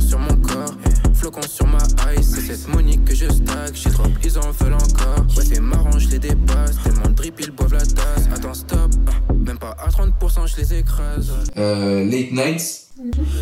[0.01, 0.30] sur mon
[1.31, 1.79] flocon sur ma
[2.15, 2.31] ice.
[2.35, 3.75] C'est cette monique que je stack.
[3.75, 5.25] J'ai trop, ils en veulent encore.
[5.37, 6.83] Ouais, c'est marrant, je les dépasse.
[6.83, 8.29] Tellement drip, ils boivent la tasse.
[8.35, 8.91] Attends, stop.
[9.47, 11.33] Même pas à 30%, je les écrase.
[11.57, 12.89] euh, Late Nights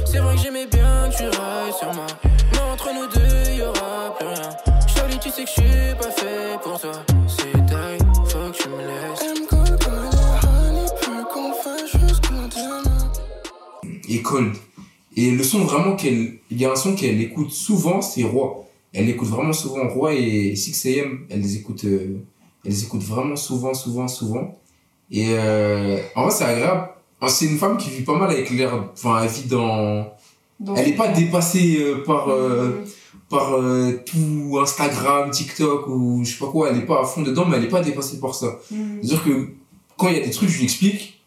[0.06, 2.06] C'est vrai que j'aimais bien que tu railles sur moi.
[2.52, 4.50] Mais entre nous deux, y aura plus rien.
[4.86, 6.92] Charlie, tu sais que je suis pas fait pour toi.
[7.26, 7.98] C'est die,
[8.28, 9.22] faut que tu me laisses.
[9.22, 9.46] Elle me
[14.22, 14.52] colle
[15.18, 18.64] et le son vraiment qu'elle, il y a un son qu'elle écoute souvent, c'est Roi.
[18.92, 22.18] Elle écoute vraiment souvent Roi et 6am, elle les écoute, euh,
[22.64, 24.56] elle les écoute vraiment souvent, souvent, souvent.
[25.10, 26.90] Et euh, en vrai, c'est agréable.
[27.26, 30.06] C'est une femme qui vit pas mal avec l'air, enfin, elle vit dans,
[30.60, 32.84] Dans elle est pas dépassée euh, par, euh,
[33.28, 33.56] par
[34.06, 37.56] tout Instagram, TikTok ou je sais pas quoi, elle est pas à fond dedans, mais
[37.56, 38.60] elle est pas dépassée par ça.
[38.70, 39.00] mhm.
[39.02, 39.48] C'est-à-dire que
[39.96, 41.17] quand il y a des trucs, je lui explique,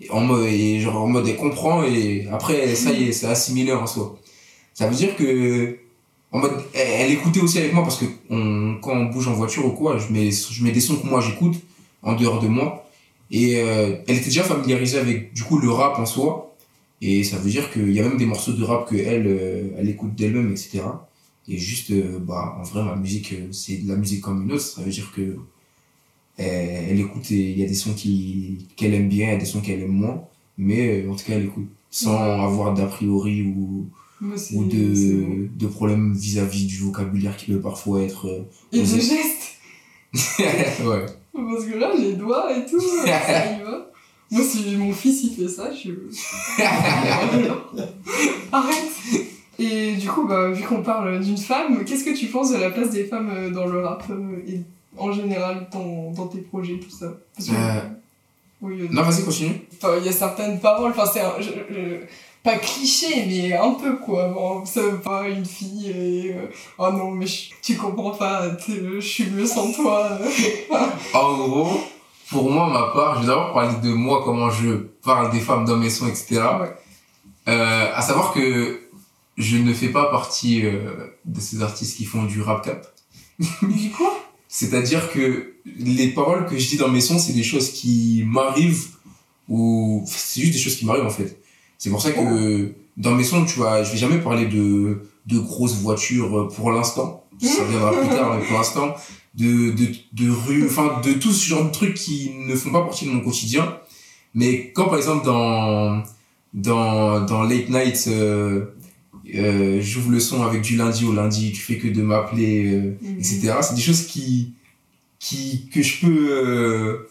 [0.00, 3.26] et en mode, et genre en mode elle comprend, et après, ça y est, c'est
[3.26, 4.18] assimilé en soi.
[4.74, 5.78] Ça veut dire que,
[6.32, 9.32] en mode, elle, elle écoutait aussi avec moi parce que on, quand on bouge en
[9.32, 11.56] voiture ou quoi, je mets, je mets des sons que moi j'écoute
[12.02, 12.86] en dehors de moi.
[13.30, 16.54] Et euh, elle était déjà familiarisée avec du coup le rap en soi.
[17.02, 19.70] Et ça veut dire qu'il y a même des morceaux de rap que elle, euh,
[19.78, 20.82] elle écoute d'elle-même, etc.
[21.48, 24.62] Et juste, euh, bah, en vrai, ma musique, c'est de la musique comme une autre.
[24.62, 25.36] Ça veut dire que
[26.38, 29.36] elle, elle écoute et il y a des sons qui qu'elle aime bien, il y
[29.36, 30.22] a des sons qu'elle aime moins.
[30.58, 32.44] Mais euh, en tout cas, elle écoute sans Ouais.
[32.44, 33.86] avoir d'a priori ou,
[34.22, 35.48] ou de, bon.
[35.58, 38.26] de problèmes vis-à-vis du vocabulaire qui peut parfois être.
[38.28, 39.00] euh, Et de Osé.
[39.00, 39.54] gestes.
[40.84, 41.06] ouais.
[41.34, 43.90] Parce que là, les doigts et tout, ça y va.
[44.30, 45.92] Moi, si mon fils il fait ça, je suis.
[48.52, 48.88] Arrête
[49.58, 52.70] Et du coup, bah, vu qu'on parle d'une femme, qu'est-ce que tu penses de la
[52.70, 54.60] place des femmes euh, dans le rap euh, et
[54.98, 57.06] en général dans, dans tes projets, tout ça
[57.36, 57.80] Parce que- Euh,
[58.62, 59.60] Oui, Non, vas-y, continue.
[60.00, 62.00] Il y a certaines paroles, enfin, c'est un- je- je-
[62.42, 64.28] pas cliché, mais un peu quoi.
[64.28, 66.32] Bon, ça veut pas une fille et.
[66.34, 66.46] euh,
[66.78, 70.18] oh non, mais je- tu comprends pas, je suis mieux sans toi.
[71.12, 71.80] En gros,
[72.30, 75.64] pour moi, ma part, je vais d'abord parler de moi, comment je parle des femmes
[75.66, 76.40] dans mes sons, etc.
[76.60, 76.72] Ouais.
[77.48, 78.80] Euh, à savoir que
[79.36, 80.94] je ne fais pas partie euh,
[81.26, 82.86] de ces artistes qui font du rap cap.
[83.38, 84.08] Du coup?
[84.58, 88.86] C'est-à-dire que les paroles que je dis dans mes sons, c'est des choses qui m'arrivent
[89.50, 91.38] ou c'est juste des choses qui m'arrivent en fait.
[91.76, 95.38] C'est pour ça que dans mes sons, tu vois, je vais jamais parler de, de
[95.38, 97.26] grosses voitures euh, pour l'instant.
[97.38, 98.94] Ça viendra plus tard, mais pour l'instant,
[99.34, 102.82] de, de, de rue, enfin, de tout ce genre de trucs qui ne font pas
[102.82, 103.76] partie de mon quotidien.
[104.32, 106.02] Mais quand, par exemple, dans,
[106.54, 108.64] dans, dans Late Night, euh,
[109.38, 112.96] euh, j'ouvre le son avec du lundi au lundi, tu fais que de m'appeler, euh,
[113.02, 113.18] Mhm.
[113.18, 113.52] etc.
[113.62, 114.52] C'est des choses qui,
[115.18, 117.08] qui, que je peux, euh,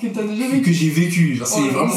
[0.00, 0.06] Que
[0.64, 1.38] que, j'ai vécu.
[1.44, 1.92] C'est Oh, vraiment,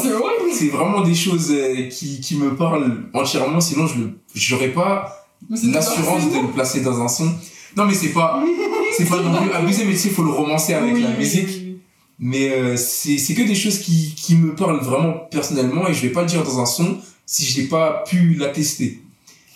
[0.52, 3.94] C'est vraiment des choses euh, qui, qui me parlent entièrement, sinon je
[4.34, 5.26] j'aurais pas
[5.62, 7.30] l'assurance de le placer dans un son.
[7.76, 8.42] Non, mais c'est pas,
[8.96, 11.46] c'est pas non plus abusé, mais tu sais, faut le romancer avec Oui, la musique.
[11.48, 11.78] oui, oui.
[12.18, 16.08] Mais euh, c'est que des choses qui, qui me parlent vraiment personnellement et je vais
[16.10, 19.02] pas le dire dans un son si j'ai pas pu l'attester.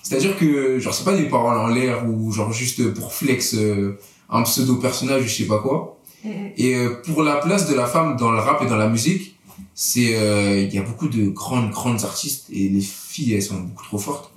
[0.02, 3.98] C'est-à-dire que, genre, c'est pas des paroles en l'air ou genre juste pour flex euh,
[4.28, 5.98] un pseudo personnage, je sais pas quoi.
[6.24, 6.32] Mhm.
[6.56, 9.36] Et euh, pour la place de la femme dans le rap et dans la musique,
[9.74, 13.60] c'est euh, il y a beaucoup de grandes grandes artistes et les filles elles sont
[13.60, 14.32] beaucoup trop fortes.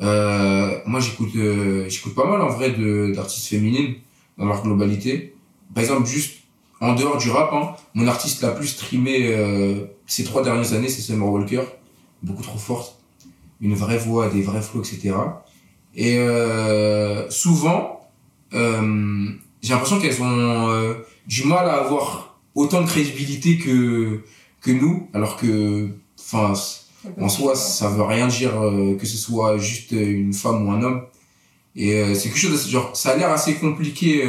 [0.00, 3.94] Euh, moi j'écoute euh, j'écoute pas mal en vrai de d'artistes féminines
[4.36, 5.34] dans leur globalité.
[5.74, 6.42] Par exemple juste
[6.80, 10.88] en dehors du rap, hein, mon artiste la plus streamée euh, ces trois dernières années
[10.88, 11.62] c'est Summer Walker,
[12.22, 12.97] beaucoup trop forte,
[13.60, 15.14] une vraie voix, des vrais flows, etc.
[15.94, 18.00] Et euh, souvent
[18.54, 19.28] euh,
[19.62, 20.94] j'ai l'impression qu'elles ont euh,
[21.26, 24.22] du mal à avoir autant de crédibilité que
[24.60, 26.52] que nous alors que enfin
[27.20, 28.52] en soi ça veut rien dire
[28.98, 31.02] que ce soit juste une femme ou un homme.
[31.76, 32.96] Et c'est quelque chose de, genre.
[32.96, 34.24] Ça a l'air assez compliqué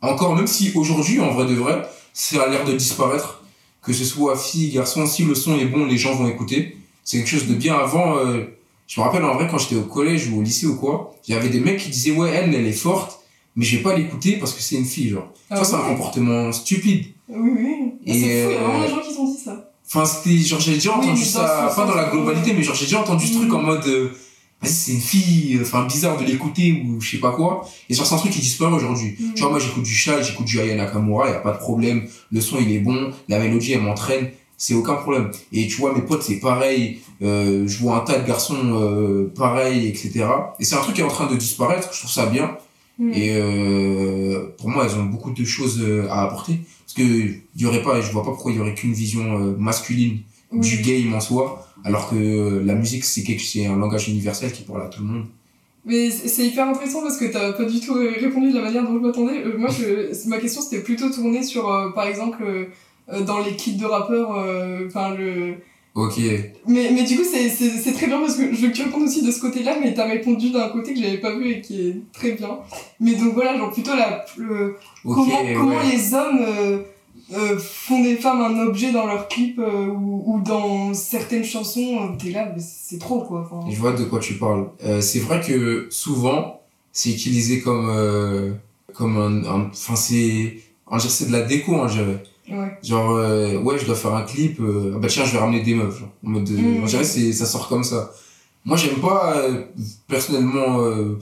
[0.00, 3.42] encore même si aujourd'hui en vrai de vrai ça a l'air de disparaître.
[3.82, 6.76] Que ce soit fille garçon si le son est bon les gens vont écouter
[7.06, 8.44] c'est quelque chose de bien avant euh,
[8.86, 11.34] je me rappelle en vrai quand j'étais au collège ou au lycée ou quoi il
[11.34, 13.20] y avait des mecs qui disaient ouais elle elle est forte
[13.56, 15.88] mais je vais pas l'écouter parce que c'est une fille genre Ah ça c'est un
[15.88, 17.76] comportement stupide Oui, oui.
[18.04, 19.70] Et, c'est fou, il y a euh, vraiment des gens qui ont dit ça.
[19.88, 23.00] Enfin, c'était genre j'ai déjà entendu ça, pas dans la globalité, mais genre j'ai déjà
[23.00, 23.38] entendu ce Mm.
[23.38, 24.10] truc en mode, euh,
[24.62, 27.66] c'est une fille, enfin bizarre de l'écouter ou je sais pas quoi.
[27.88, 29.16] Et genre c'est un truc qui disparaît aujourd'hui.
[29.18, 29.34] Mm.
[29.34, 32.06] Tu vois moi j'écoute du Shai, j'écoute du Aya Nakamura, y a pas de problème,
[32.30, 35.30] le son il est bon, la mélodie elle m'entraîne, c'est aucun problème.
[35.52, 39.32] Et tu vois mes potes c'est pareil, euh, je vois un tas de garçons euh,
[39.34, 40.26] pareil, etc.
[40.58, 42.56] Et c'est un truc qui est en train de disparaître, je trouve ça bien.
[42.98, 43.12] Mm.
[43.12, 46.60] Et euh, pour moi, elles ont beaucoup de choses à apporter.
[46.84, 49.54] Parce que il y aurait pas, je vois pas pourquoi il y aurait qu'une vision
[49.58, 50.20] masculine
[50.52, 54.62] du game en soi, alors que la musique c'est quelque, c'est un langage universel qui
[54.62, 55.26] parle à tout le monde.
[55.86, 58.94] Mais c'est hyper intéressant parce que t'as pas du tout répondu de la manière dont
[58.94, 59.44] je m'attendais.
[59.44, 62.44] Euh, moi, je, ma question c'était plutôt tournée sur, euh, par exemple,
[63.20, 65.54] dans les kits de rappeurs, euh, enfin le.
[65.94, 66.18] Ok.
[66.66, 69.22] Mais, mais du coup, c'est- très bien parce que je veux que tu répondes aussi
[69.22, 71.96] de ce côté-là, mais t'as répondu d'un côté que j'avais pas vu et qui est
[72.12, 72.58] très bien.
[73.00, 76.78] Mais donc voilà, genre plutôt la, le, comment, les hommes euh,
[77.34, 81.98] euh, font des femmes un objet dans leurs clips euh, ou, ou dans certaines chansons,
[82.02, 83.48] euh, t'es là, c'est trop quoi.
[83.70, 84.68] Je vois de quoi tu parles.
[84.84, 86.60] Euh, c'est vrai que souvent
[86.92, 88.52] c'est utilisé comme euh,
[88.92, 90.58] comme un, enfin c'est,
[91.26, 92.22] de la déco, hein, je dirais.
[92.48, 92.78] Ouais.
[92.82, 95.62] Genre, euh, ouais, je dois faire un clip, euh, ah bah tiens, je vais ramener
[95.62, 95.98] des meufs.
[95.98, 96.82] Genre, en mode, euh, Mm.
[96.82, 98.12] on dirait que c'est, ça sort comme ça.
[98.64, 99.62] Moi, j'aime pas, euh,
[100.08, 101.18] personnellement, euh,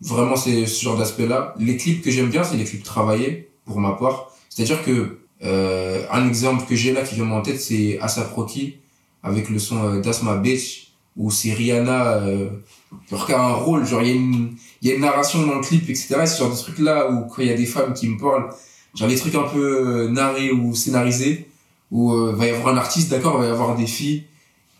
[0.00, 1.54] vraiment c'est ce genre d'aspect-là.
[1.58, 4.30] Les clips que j'aime bien, c'est les clips travaillés, pour ma part.
[4.48, 8.76] C'est-à-dire que, euh, un exemple que j'ai là qui vient en tête, c'est Asap Rocky,
[9.22, 12.48] avec le son euh, My Bitch, où c'est Rihanna, euh,
[13.10, 15.44] genre qui a un rôle, genre il y a une, il y a une narration
[15.46, 16.16] dans le clip, etc.
[16.22, 18.48] Et ce genre de trucs-là, où quand il y a des femmes qui me parlent,
[18.98, 21.48] genre les trucs un peu euh, narrés ou scénarisés
[21.90, 24.24] où euh, va y avoir un artiste d'accord il va y avoir des filles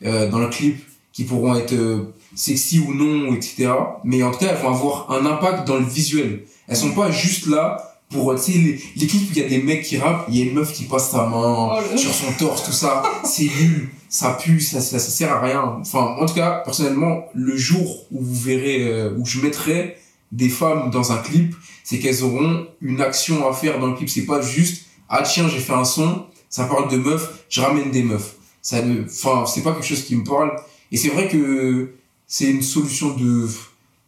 [0.04, 0.78] euh, dans le clip
[1.12, 3.70] qui pourront être euh, sexy ou non etc
[4.04, 6.44] mais en tout cas elles vont avoir un impact dans le visuel.
[6.66, 9.48] Elles sont pas juste là pour tu sais les, les clips où il y a
[9.48, 12.12] des mecs qui rappent il y a une meuf qui passe sa main Oh sur
[12.12, 13.02] son torse tout ça.
[13.24, 13.88] C'est nul.
[14.10, 15.78] Ça pue ça, ça ça sert à rien.
[15.80, 19.96] Enfin en tout cas personnellement le jour où vous verrez où je mettrai
[20.32, 21.54] des femmes dans un clip
[21.88, 24.76] c'est qu'elles auront une action à faire dans le clip c'est pas juste
[25.08, 26.10] ah tiens j'ai fait un son
[26.56, 28.30] ça parle de meufs je ramène des meufs
[28.68, 30.50] ça ne enfin c'est pas quelque chose qui me parle
[30.92, 31.94] et c'est vrai que
[32.26, 33.30] c'est une solution de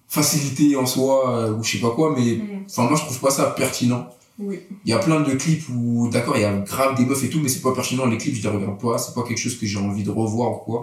[0.08, 2.64] facilité en soi euh, ou je sais pas quoi mais Mm.
[2.68, 4.02] enfin moi je trouve pas ça pertinent
[4.38, 4.58] Oui.
[4.84, 7.28] il y a plein de clips où, d'accord, il y a grave des meufs et
[7.28, 8.06] tout, mais c'est pas pertinent.
[8.06, 8.96] Les clips, je les regarde pas.
[8.96, 10.78] C'est pas quelque chose que j'ai envie de revoir ou quoi.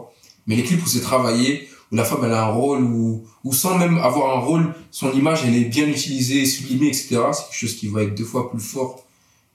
[0.45, 3.54] Mais les clips où c'est travaillé, où la femme, elle a un rôle, ou, ou
[3.54, 7.08] sans même avoir un rôle, son image, elle est bien utilisée, sublimée, etc.
[7.32, 9.04] C'est quelque chose qui va être deux fois plus fort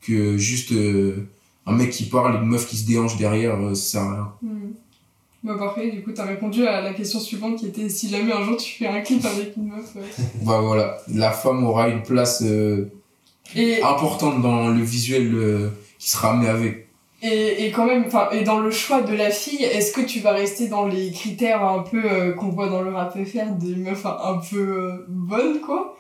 [0.01, 1.29] que juste euh,
[1.67, 4.13] un mec qui parle et une meuf qui se déhanche derrière, euh, ça sert à
[4.15, 4.33] rien.
[4.43, 4.73] Hmm.
[5.45, 8.45] Bah parfait, du coup t'as répondu à la question suivante qui était si jamais un
[8.45, 9.91] jour tu fais un clip avec une meuf.
[9.97, 10.01] euh.
[10.43, 12.93] Bah voilà, la femme aura une place euh,
[13.57, 16.82] Et, importante dans le visuel qui sera amené avec.
[17.25, 20.19] Et, et quand même, enfin, et dans le choix de la fille, est-ce que tu
[20.19, 23.77] vas rester dans les critères un peu euh, qu'on voit dans le rap FR des
[23.77, 25.97] meufs un, un peu euh, bonnes quoi?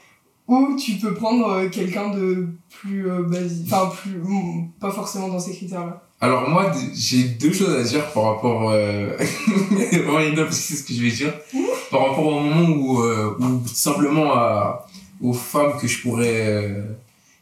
[0.49, 5.39] Ou tu peux prendre euh, quelqu'un de plus basique, enfin plus, hmm, pas forcément dans
[5.39, 6.03] ces critères-là?
[6.21, 8.71] Alors moi, j'ai deux choses à dire par rapport...
[8.71, 9.17] Euh...
[9.19, 11.33] que c'est ce que je vais dire.
[11.91, 14.87] Par rapport au moment où, où simplement à,
[15.21, 16.75] aux femmes que je pourrais,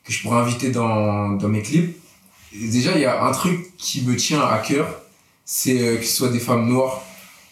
[0.04, 1.99] que je pourrais inviter dans, dans mes clips.
[2.54, 5.02] Et déjà, il y a un truc qui me tient à cœur,
[5.44, 7.02] c'est euh, que ce soit des femmes noires.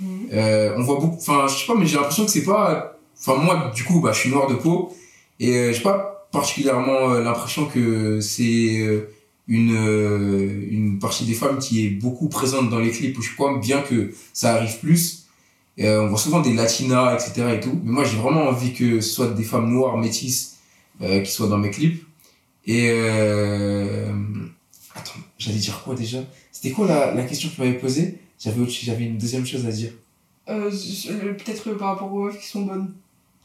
[0.01, 0.29] Mhm.
[0.33, 1.17] Euh, on voit beaucoup...
[1.19, 2.97] Enfin, je sais pas, mais j'ai l'impression que c'est pas...
[3.21, 4.97] Enfin, moi, du coup, bah, je suis noir de peau.
[5.41, 8.79] Et euh, j'ai pas particulièrement euh, l'impression que c'est...
[8.81, 9.11] euh,
[9.51, 13.57] une, une partie des femmes qui est beaucoup présente dans les clips où je crois
[13.57, 15.25] bien que ça arrive plus.
[15.81, 17.55] Euh, on voit souvent des latinas, etc.
[17.57, 17.81] et tout.
[17.83, 20.59] Mais moi, j'ai vraiment envie que ce soit des femmes noires, métisses,
[21.01, 22.05] euh, qui soient dans mes clips.
[22.67, 24.13] Et euh...
[24.99, 26.19] attends, j'allais dire quoi déjà?
[26.53, 28.19] C'était quoi la, la question que tu m'avais posée?
[28.39, 29.93] J'avais une deuxième chose à dire.
[30.49, 32.95] Euh, Peut-être par rapport aux meufs qui sont bonnes.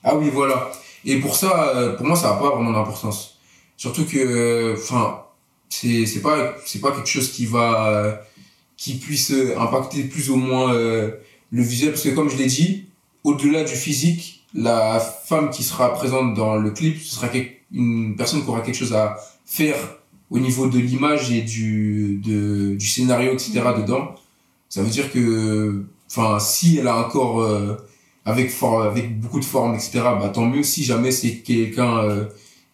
[0.03, 0.71] Ah oui, voilà.
[1.05, 3.37] Et pour ça, euh, pour moi, ça n'a pas vraiment d'importance.
[3.77, 5.23] Surtout que, euh, enfin,
[5.69, 8.15] c'est c'est pas c'est pas quelque chose qui va euh,
[8.77, 11.11] qui puisse impacter plus ou moins euh,
[11.51, 12.85] le visuel parce que comme je l'ai dit,
[13.23, 17.27] au-delà du physique, la femme qui sera présente dans le clip, ce sera
[17.71, 19.77] une personne qui aura quelque chose à faire
[20.29, 24.15] au niveau de l'image et du de, du scénario etc dedans.
[24.69, 27.75] Ça veut dire que, enfin, si elle a un corps euh,
[28.25, 32.25] avec for- avec beaucoup de forme etc bah tant mieux si jamais c'est quelqu'un euh,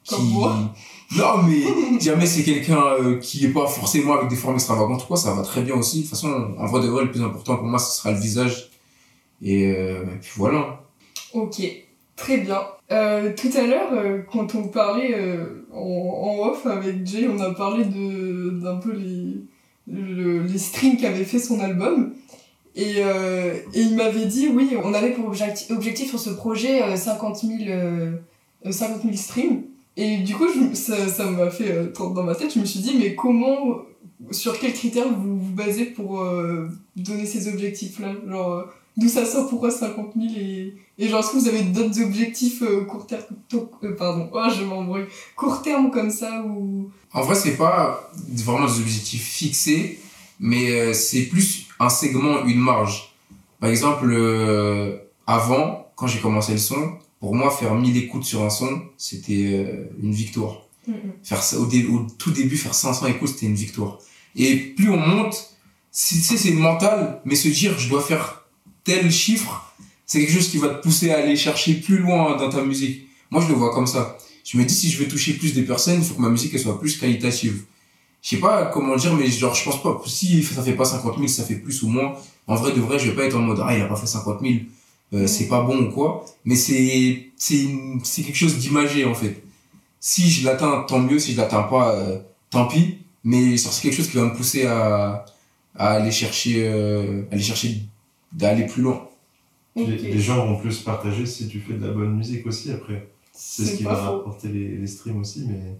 [0.04, 0.74] qui Comme moi.
[1.18, 1.62] non mais
[2.00, 5.34] si jamais c'est quelqu'un euh, qui est pas forcément avec des formes extravagantes quoi ça
[5.34, 7.66] va très bien aussi de toute façon en vrai de vrai le plus important pour
[7.66, 8.70] moi ce sera le visage
[9.42, 10.82] et, et puis voilà
[11.34, 11.62] Ok,
[12.16, 12.62] très bien.
[12.92, 17.40] Euh, tout à l'heure, euh, quand on parlait euh, en, en off avec Jay, on
[17.40, 19.36] a parlé de d'un peu les,
[19.88, 22.14] le- les streams qu'avait fait son album.
[22.76, 26.96] Et, et il m'avait dit, oui, on avait pour objectif, objectif sur ce projet euh,
[26.96, 28.12] 50, 000, euh,
[28.66, 29.64] euh, 50 000 streams.
[29.98, 32.54] Et du coup, ça ça m'a fait dans ma tête.
[32.54, 33.80] Je me suis dit, mais comment,
[34.32, 36.24] sur quels critères vous vous basez pour
[36.96, 38.14] donner ces objectifs-là?
[38.28, 38.66] Genre,
[39.00, 42.62] d'où ça sort Pourquoi 50 000 et, et genre, est-ce que vous avez d'autres objectifs
[42.62, 43.24] euh, court terme
[43.84, 45.06] euh, Pardon, oh, je m'embrouille.
[45.36, 46.92] Court terme comme ça ou?
[47.14, 48.12] en vrai c'est pas
[48.46, 50.00] vraiment des objectifs fixés
[50.40, 53.16] mais euh, c'est plus un segment une marge
[53.60, 54.08] par exemple
[55.28, 59.88] avant quand j'ai commencé le son pour moi faire 1000 écoutes sur un son c'était
[60.02, 60.68] une victoire
[61.24, 63.98] faire ça au, dé- au tout début faire 500 écoutes c'était une victoire
[64.36, 65.56] et plus on monte
[65.92, 68.39] c'est mental mais se dire je dois faire
[68.90, 69.74] tel chiffre
[70.08, 73.08] c'est quelque chose qui va te pousser à aller chercher plus loin dans ta musique.
[73.30, 74.18] Moi je le vois comme ça.
[74.44, 76.52] Je me dis si je veux toucher plus de personnes il faut que ma musique
[76.56, 77.66] elle soit plus qualitative.
[78.24, 80.02] Je sais pas comment dire mais genre je pense pas.
[80.08, 82.16] Si ça fait pas 50 000 ça fait plus ou moins.
[82.48, 84.08] En vrai de vrai je vais pas être en mode ah il a pas fait
[84.08, 84.54] 50 000
[85.14, 86.26] euh, c'est pas bon ou quoi.
[86.44, 87.68] Mais c'est c'est
[88.04, 89.44] c'est quelque chose d'imagé en fait.
[90.00, 91.20] Si je l'atteins, tant mieux.
[91.20, 92.18] Si je l'atteins pas, euh,
[92.50, 92.98] tant pis.
[93.24, 95.26] Mais c'est quelque chose qui va me pousser à,
[95.76, 97.89] à aller chercher, euh, aller chercher
[98.34, 99.08] d'aller plus loin.
[99.76, 103.08] Les, les gens vont plus partager si tu fais de la bonne musique aussi après.
[103.32, 104.18] C'est ce qui va faux.
[104.18, 105.78] rapporter les, les streams aussi, mais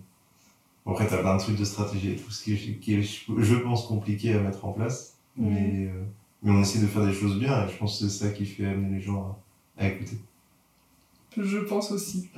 [0.86, 3.02] bon, après t'as plein de trucs de stratégie et tout ce qui, est- qui est,
[3.38, 5.16] je pense, compliqué à mettre en place.
[5.36, 5.50] Mhm.
[5.54, 6.04] Mais, euh,
[6.44, 8.46] mais on essaie de faire des choses bien et je pense que c'est ça qui
[8.46, 9.38] fait amener les gens
[9.78, 10.18] à, à écouter.
[11.38, 12.30] Je pense aussi.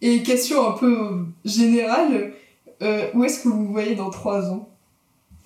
[0.00, 2.32] Et question un peu euh, générale,
[2.82, 4.68] euh, où est-ce que vous vous voyez dans 3 ans?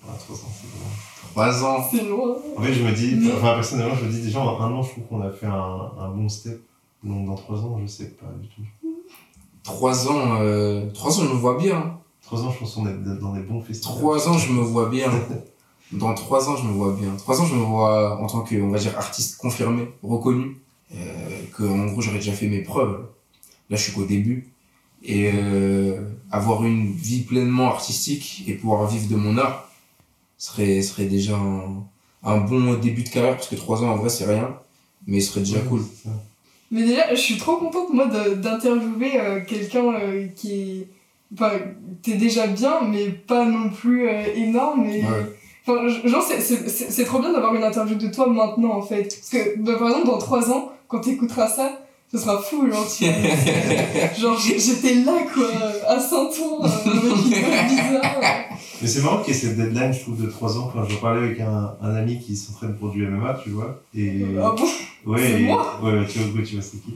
[0.01, 0.85] Voilà, trois ans, c'est bon.
[1.31, 1.83] Trois ans.
[1.91, 2.35] C'est loin.
[2.57, 4.81] En fait, je me dis, Mais- enfin personnellement, je me dis déjà en un an,
[4.83, 6.61] je trouve qu'on a fait un, un bon step.
[7.03, 8.61] Donc dans trois ans, je sais pas du tout.
[9.63, 11.97] Trois ans, euh, trois ans, je me vois bien.
[12.23, 13.97] Trois ans, je pense qu'on est dans des bons festivals.
[13.97, 15.09] Trois ans, je me vois bien.
[15.91, 17.15] Dans trois ans, je me vois bien.
[17.17, 20.57] Trois ans, je me vois en tant que, on va dire, artiste confirmé, reconnu.
[20.93, 20.97] Euh,
[21.57, 23.07] que, en gros, j'aurais déjà fait mes preuves.
[23.71, 24.49] Là, je suis qu'au début.
[25.03, 29.67] Et euh, avoir une vie pleinement artistique et pouvoir vivre de mon art
[30.39, 31.83] serait, serait déjà un,
[32.23, 34.55] un bon début de carrière, parce que trois ans, en vrai, c'est rien.
[35.05, 35.81] Mais ce serait déjà Ouais, cool.
[36.71, 40.87] Mais déjà, je suis trop contente, moi, de- d'interviewer euh, quelqu'un euh, qui est.
[41.33, 41.51] Enfin,
[42.01, 44.85] t'es déjà bien, mais pas non plus euh, énorme.
[44.87, 45.01] Et...
[45.03, 45.35] Ouais.
[45.67, 48.81] Enfin, genre, c'est- c'est c'est- c'est trop bien d'avoir une interview de toi maintenant, en
[48.81, 49.03] fait.
[49.19, 51.71] Parce que, bah, par exemple, dans 3 ans, quand t'écouteras ça,
[52.11, 53.05] ce sera fou, genre, tu
[54.19, 55.47] Genre, j'étais là, quoi,
[55.87, 58.21] à Saint-Ouen, euh, avec une voix bizarre.
[58.81, 60.65] Mais c'est marrant qu'il y ait cette deadline, je trouve, de 3 ans.
[60.73, 63.81] Enfin, je parlais avec un, un ami qui s'entraîne pour du MMA, tu vois.
[63.95, 65.11] Et, Ah bon?
[65.11, 65.79] Ouais, c'est et- moi?
[65.83, 66.95] ouais, tu vois, tu vois c'est qui.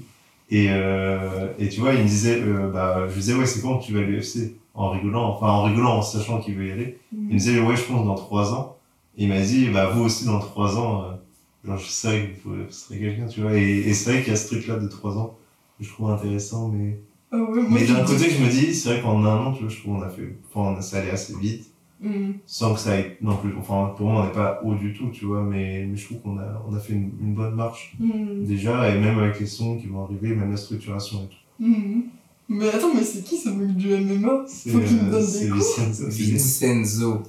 [0.49, 3.61] Et, euh, et tu vois, il me disait, euh, bah, je lui disais, ouais, c'est
[3.61, 6.71] quand tu vas à l'UFC En rigolant, enfin, en rigolant, en sachant qu'il veut y
[6.71, 6.97] aller.
[7.11, 8.77] Il me disait, ouais, je pense dans 3 ans.
[9.17, 12.47] Et il m'a dit, bah, vous aussi, dans 3 ans, euh, genre, je sais que
[12.49, 13.53] vous serez quelqu'un, tu vois.
[13.55, 15.37] Et, et c'est vrai qu'il y a ce truc-là de 3 ans
[15.79, 16.99] que je trouve intéressant, mais.
[17.31, 19.69] Ah ouais, Mais d'un côté, je me dis, c'est vrai qu'en un an, tu vois,
[19.69, 21.65] je trouve qu'on a fait, enfin, ça allait assez vite,
[22.03, 22.33] Hmm.
[22.45, 25.07] sans que ça ait non plus, enfin, pour moi, on n'est pas haut du tout,
[25.13, 27.95] tu vois, mais, mais je trouve qu'on a, on a fait une, une bonne marche,
[27.99, 28.43] Hmm.
[28.43, 31.65] déjà, et même avec les sons qui vont arriver, même la structuration et tout.
[31.65, 32.01] Hmm.
[32.49, 35.25] Mais attends, mais c'est qui ce mec du MMA C'est, Faut qu'il me euh, donne
[35.25, 35.77] c'est des coups.
[35.79, 37.23] Vincenzo, c'est- Vincenzo.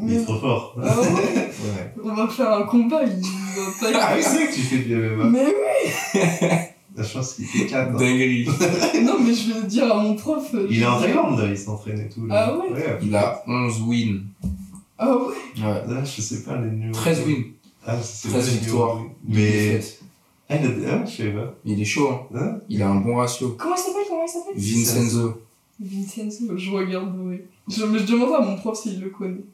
[0.00, 0.76] il est trop fort.
[0.80, 1.06] Ah ouais?
[1.60, 1.92] Ouais.
[2.04, 4.78] On va faire un combat, il va pas Ah oui, c'est vrai que tu fais
[4.78, 5.24] du MMA.
[5.24, 6.20] Mais oui
[6.96, 8.46] La chance qu'il fait 4 Dinguerie.
[9.02, 10.54] Non, mais je vais dire à mon prof.
[10.68, 12.26] Il je est en Thaïlande, il s'entraîne et tout.
[12.26, 12.46] là.
[12.48, 14.20] Ah ouais Il a 11 wins.
[14.98, 15.64] Ah ouais Ouais.
[15.88, 16.92] Là, je sais pas les numéros.
[16.92, 17.44] 13 wins.
[17.86, 18.98] Ah, c'est 13 les victoires.
[19.26, 19.80] Mais.
[20.48, 20.92] Ah, il a...
[20.94, 21.54] ah, je sais pas.
[21.64, 22.26] Il est chaud, hein.
[22.34, 23.54] Hein Il a un bon ratio.
[23.58, 25.42] Comment il s'appelle Comment il s'appelle Vincenzo.
[25.78, 27.46] Vincenzo, je regarderai.
[27.68, 29.44] Je, mais je demande à mon prof s'il le connaît.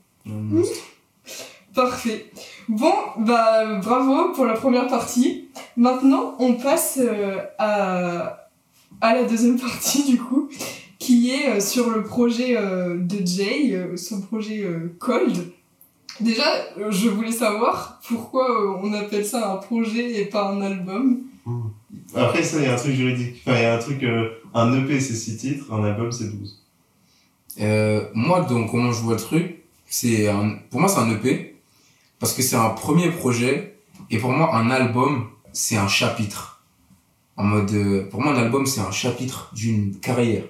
[1.74, 2.30] Parfait.
[2.68, 5.48] Bon, bah bravo pour la première partie.
[5.76, 8.48] Maintenant, on passe euh, à,
[9.00, 10.48] à la deuxième partie du coup,
[10.98, 15.36] qui est euh, sur le projet euh, de Jay, euh, son projet euh, Cold.
[16.20, 16.44] Déjà,
[16.78, 21.18] euh, je voulais savoir pourquoi euh, on appelle ça un projet et pas un album.
[22.14, 23.42] Après, ça, il y a un truc juridique.
[23.46, 24.02] Enfin, il y a un truc.
[24.02, 26.62] euh, un EP, c'est 6 titres, un album, c'est 12.
[27.60, 31.54] Euh, moi, donc, comment je vois le truc, c'est un, pour moi, c'est un EP,
[32.18, 33.76] parce que c'est un premier projet,
[34.10, 35.26] et pour moi, un album,
[35.56, 36.62] c'est un chapitre.
[37.36, 40.44] En mode, euh, pour moi, un album, c'est un chapitre d'une carrière.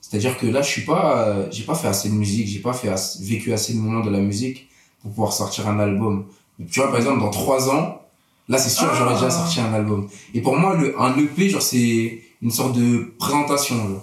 [0.00, 2.72] C'est-à-dire que là, je suis pas, euh, j'ai pas fait assez de musique, j'ai pas
[2.72, 4.68] fait assez- vécu assez de moments de la musique
[5.02, 6.26] pour pouvoir sortir un album.
[6.70, 8.02] Tu vois, par exemple, dans trois ans,
[8.48, 9.14] là, c'est sûr, j'aurais Ah.
[9.14, 10.08] déjà sorti un album.
[10.34, 14.02] Et pour moi, le, un EP, genre, c'est une sorte de présentation, genre.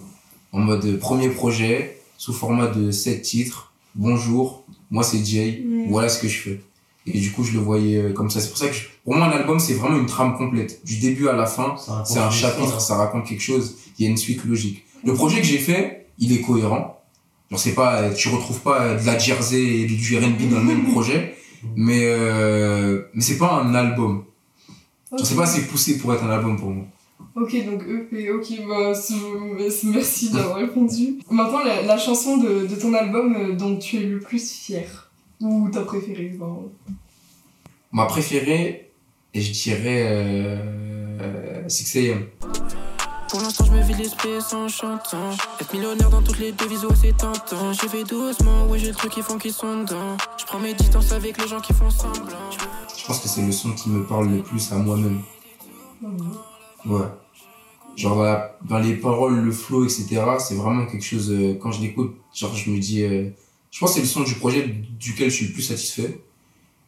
[0.51, 3.71] En mode euh, premier projet, sous format de 7 titres.
[3.95, 6.61] Bonjour, moi c'est Jay, voilà ce que je fais.
[7.05, 8.39] Et du coup, je le voyais euh, comme ça.
[8.39, 10.83] C'est pour ça que, je- pour moi, un album, c'est vraiment une trame complète.
[10.85, 11.75] Du début à la fin,
[12.05, 14.85] c'est un chapitre, ça raconte quelque chose, il y a une suite logique.
[15.05, 17.01] Le projet que j'ai fait, il est cohérent.
[17.51, 20.85] Genre, c'est pas, tu retrouves pas de la Jersey et du R&B dans le même
[20.91, 21.35] projet,
[21.75, 24.23] mais, euh, mais c'est pas un album.
[25.19, 26.85] Je sais pas assez poussé pour être un album pour moi.
[27.35, 31.19] Ok, donc EP, ok, bah, c'est- c'est- merci d'avoir répondu.
[31.29, 35.02] Maintenant, la, la chanson de, de ton album euh, dont tu es le plus fier,
[35.43, 36.55] ou ta préférée, ben,
[37.91, 38.91] Ma préférée,
[39.33, 42.25] et je dirais, euh, 6am.
[43.29, 45.31] Pour l'instant, je me vide l'esprit en chantant.
[45.59, 47.73] Être millionnaire dans toutes les devises, ouais, c'est tentant.
[47.73, 50.17] J'y vais doucement, ouais, j'ai le truc qui font qui sont dedans.
[50.37, 52.37] Je prends mes distances avec les gens qui font semblant.
[52.97, 55.21] Je pense que c'est le son qui me parle le plus à moi-même.
[56.85, 57.05] Ouais.
[57.95, 60.21] Genre dans, la- dans les paroles, le flow, etc.
[60.39, 63.03] C'est vraiment quelque chose, euh, quand je l'écoute, genre je me dis...
[63.03, 63.29] euh,
[63.73, 64.67] je pense que c'est le son du projet
[64.99, 66.19] duquel je suis le plus satisfait.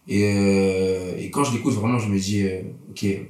[0.08, 2.62] Et, euh, et quand je l'écoute, vraiment, je me dis, euh,
[2.92, 3.28] ok, ouais.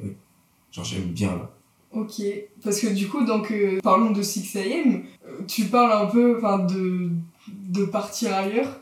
[0.73, 1.49] genre j'aime bien là.
[1.93, 2.21] Ok,
[2.61, 6.37] parce que du coup, donc, euh, parlons de 6am, euh, tu parles un peu
[6.69, 7.09] de,
[7.47, 8.81] de partir ailleurs,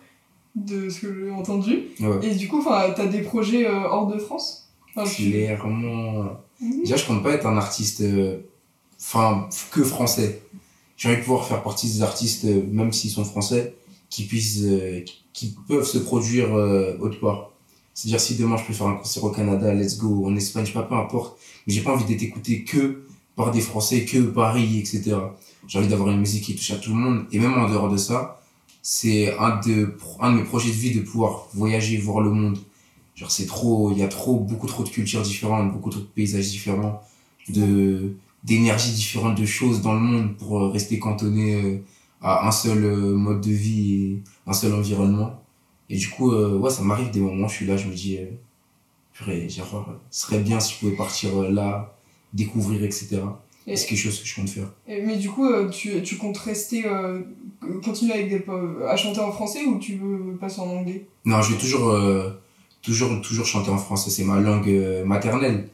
[0.55, 2.27] de ce que j'ai entendu, Ouais.
[2.27, 4.71] et du coup, t'as des projets hors de France?
[4.95, 6.31] Clairement.
[6.59, 6.79] Mhm.
[6.81, 8.03] Déjà, je compte pas être un artiste,
[8.99, 10.41] enfin, que français.
[10.97, 13.75] J'ai envie de pouvoir faire partie des artistes, même s'ils sont français,
[14.13, 15.01] qui puissent, euh,
[15.33, 17.51] qui- peuvent se produire euh, autre part.
[17.93, 20.71] C'est-à-dire, si demain je peux faire un concert au Canada, let's go, en Espagne, je
[20.71, 21.37] sais pas, peu importe.
[21.65, 23.03] Mais j'ai pas envie d'être écouté que
[23.35, 25.17] par des Français, que Paris, etc.
[25.67, 27.25] J'ai envie d'avoir une musique qui touche à tout le monde.
[27.31, 28.39] Et même en dehors de ça,
[28.83, 32.57] c'est un de, un de mes projets de vie de pouvoir voyager, voir le monde.
[33.15, 36.05] Genre, c'est trop, il y a trop, beaucoup trop de cultures différentes, beaucoup trop de
[36.05, 37.01] paysages différents,
[37.49, 41.81] de, d'énergie différente, de choses dans le monde pour euh, rester cantonné
[42.23, 45.43] à un seul euh, mode de vie et un seul environnement.
[45.89, 48.17] Et du coup, euh, ouais, ça m'arrive des moments, je suis là, je me dis,
[48.17, 48.25] euh,
[49.13, 51.93] purée, genre, ce serait bien si je pouvais partir euh, là,
[52.33, 53.19] découvrir, etc.
[53.67, 54.71] Et- c'est quelque chose que je compte faire.
[54.87, 56.83] Et- Mais du coup, tu, tu comptes rester,
[57.83, 58.43] continuer avec des,
[58.87, 61.05] à chanter en français ou tu veux passer en anglais?
[61.25, 61.93] Non, je vais toujours,
[62.81, 64.09] toujours, toujours chanter en français.
[64.09, 64.69] C'est ma langue
[65.05, 65.69] maternelle.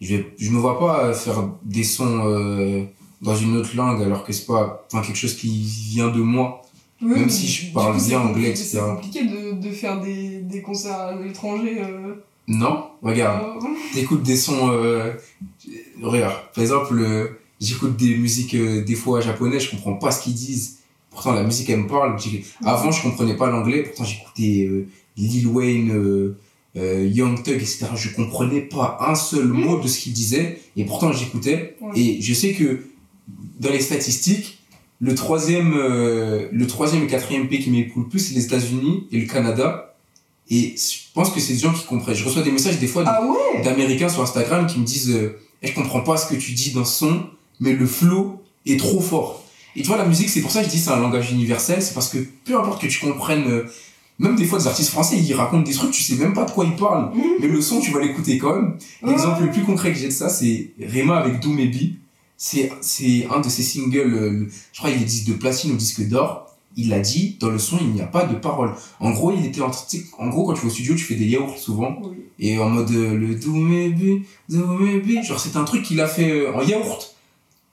[0.00, 2.86] Je vais, je me vois pas faire des sons
[3.22, 5.48] dans une autre langue alors que c'est pas, enfin, quelque chose qui
[5.90, 6.62] vient de moi.
[7.00, 8.80] Oui, Même si je parle c'est bien anglais, C'est etc.
[8.94, 11.78] compliqué de, de faire des, des concerts à l'étranger.
[11.80, 12.14] Euh,
[12.46, 15.12] Non, regarde, euh, t'écoutes des sons, euh,
[16.02, 17.26] regarde, par exemple, euh,
[17.60, 20.78] j'écoute des musiques des fois japonais, je comprends pas ce qu'ils disent.
[21.10, 22.16] Pourtant, la musique, elle me parle.
[22.64, 24.70] Avant, je comprenais pas l'anglais, pourtant j'écoutais
[25.16, 25.90] Lil Wayne,
[26.76, 27.86] euh, Young Thug, etc.
[27.96, 31.76] Je comprenais pas un seul mot de ce qu'il disait, et pourtant j'écoutais.
[31.80, 31.98] Ouais.
[31.98, 32.80] Et je sais que
[33.60, 34.58] dans les statistiques,
[35.00, 39.06] le troisième, euh, le troisième et quatrième pays qui m'écoute le plus, c'est les États-Unis
[39.10, 39.94] et le Canada.
[40.50, 42.14] Et je pense que c'est des gens qui comprennent.
[42.14, 43.62] Je reçois des messages des fois Ah ouais?
[43.62, 46.70] d'Américains sur Instagram qui me disent euh, Eh, Je comprends pas ce que tu dis
[46.72, 47.22] dans ce son,
[47.60, 49.44] mais le flow est trop fort.
[49.74, 51.82] Et tu vois, la musique, c'est pour ça que je dis c'est un langage universel,
[51.82, 53.64] c'est parce que peu importe que tu comprennes, euh,
[54.18, 56.50] même des fois des artistes français, ils racontent des trucs, tu sais même pas de
[56.50, 57.22] quoi ils parlent, Mhm.
[57.40, 58.76] mais le son, tu vas l'écouter quand même.
[59.04, 61.94] L'exemple le plus concret que j'ai de ça, c'est Rema avec Do Maybe.
[62.44, 65.76] C'est, c'est un de ses singles, euh, je crois qu'il est disque de platine ou
[65.76, 66.52] disque d'or.
[66.76, 68.74] Il a dit, dans le son, il n'y a pas de parole.
[68.98, 69.70] En gros, il était en
[70.18, 72.00] en gros, quand tu vas au studio, tu fais des yaourts souvent.
[72.02, 72.16] Oui.
[72.40, 75.22] Et en mode euh, le do maybe, do maybe.
[75.22, 77.14] Genre, c'est un truc qu'il a fait euh, en yaourt.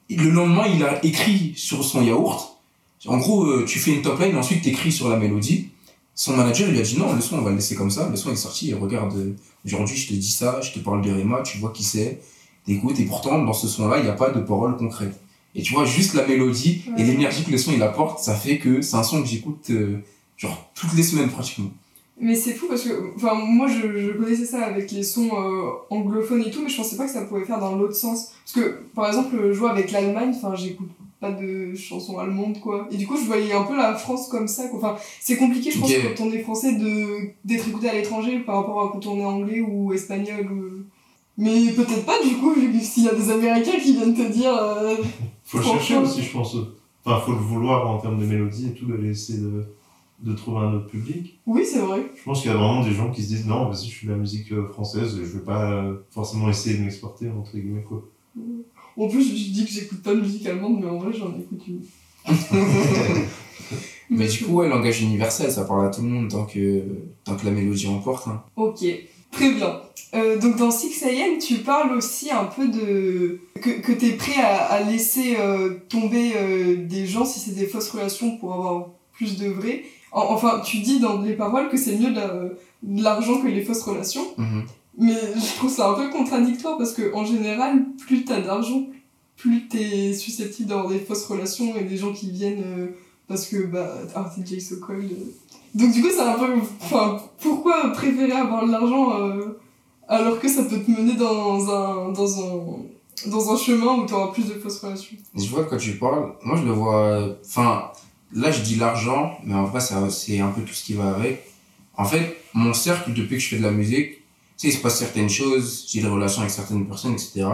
[0.08, 2.60] Et le lendemain, il a écrit sur son yaourt.
[3.08, 5.70] En gros, euh, tu fais une top line, ensuite t'écris sur la mélodie.
[6.14, 8.08] Son manager, il lui a dit non, le son, on va le laisser comme ça.
[8.08, 11.12] Le son est sorti, et regarde, aujourd'hui, je te dis ça, je te parle de
[11.12, 12.22] Rema, tu vois qui c'est,
[12.66, 15.20] t'écoutes, et pourtant, dans ce son-là, il n'y a pas de parole concrète.
[15.56, 18.60] Et tu vois, juste la mélodie et l'énergie que le son il apporte, ça fait
[18.60, 19.98] que c'est un son que j'écoute euh,
[20.38, 21.72] genre toutes les semaines pratiquement.
[22.22, 25.72] Mais c'est fou parce que, enfin, moi je, je connaissais ça avec les sons euh,
[25.90, 28.34] anglophones et tout, mais je pensais pas que ça pouvait faire dans l'autre sens.
[28.44, 30.90] Parce que, par exemple, je vois avec l'Allemagne, enfin, j'écoute
[31.20, 32.88] pas de chansons allemandes, quoi.
[32.92, 34.80] Et du coup, je voyais un peu la France comme ça, quoi.
[34.80, 38.58] Enfin, c'est compliqué, je pense, quand on est français, de, d'être écouté à l'étranger par
[38.58, 40.48] rapport à quand on est anglais ou espagnol.
[40.52, 40.79] Ou...
[41.42, 44.30] Mais peut-être pas, du coup, vu que s'il y a des Américains qui viennent te
[44.32, 44.54] dire.
[44.54, 44.96] euh,
[45.46, 46.56] Faut le chercher aussi, je pense.
[47.06, 49.64] Enfin, faut le vouloir en termes de mélodie et tout, d'aller essayer de,
[50.22, 51.40] de trouver un autre public.
[51.48, 52.12] Oui, c'est vrai.
[52.16, 54.08] Je pense qu'il y a vraiment des gens qui se disent non, vas-y, je suis
[54.08, 57.84] de la musique euh, française, je vais pas euh, forcément essayer de m'exporter, entre guillemets,
[57.84, 58.04] quoi.
[58.98, 61.64] En plus, je dis que j'écoute pas de musique allemande, mais en vrai, j'en écoute
[61.68, 61.82] une.
[64.10, 66.84] Mais du coup, ouais, langage universel, ça parle à tout le monde tant que,
[67.24, 68.28] tant que la mélodie emporte.
[68.28, 68.42] Hein.
[68.56, 68.84] Ok,
[69.32, 69.82] très bien.
[70.16, 73.40] Euh, donc dans 6am, tu parles aussi un peu de...
[73.62, 77.56] que, que tu es prêt à, à laisser euh, tomber euh, des gens si c'est
[77.56, 79.84] des fausses relations pour avoir plus de vrai.
[80.12, 82.50] En- enfin, tu dis dans les paroles que c'est mieux de la-
[82.82, 84.26] de l'argent que les fausses relations.
[84.38, 84.64] Mhm.
[84.98, 88.88] Mais je trouve ça un peu contradictoire parce que en général, plus t'as d'argent,
[89.38, 92.90] plus t'es susceptible d'avoir des fausses relations et des gens qui viennent
[93.30, 95.10] parce que bah ah c'est Jay so cold.
[95.10, 95.32] euh.
[95.76, 99.58] Donc du coup c'est un peu enfin pourquoi préférer avoir de l'argent euh,
[100.10, 102.78] alors que ça peut te mener dans un dans un
[103.28, 105.18] dans un chemin où t'auras plus de fausses relations?
[105.36, 106.34] Je vois quoi tu parles.
[106.44, 107.36] Moi, je le vois.
[107.46, 107.92] Enfin,
[108.34, 111.44] là, je dis l'argent, mais en vrai, c'est un peu tout ce qui va avec.
[111.98, 114.22] En fait, mon cercle, depuis que je fais de la musique, tu
[114.56, 117.46] sais, il se passe certaines choses, j'ai des relations avec certaines personnes, etc.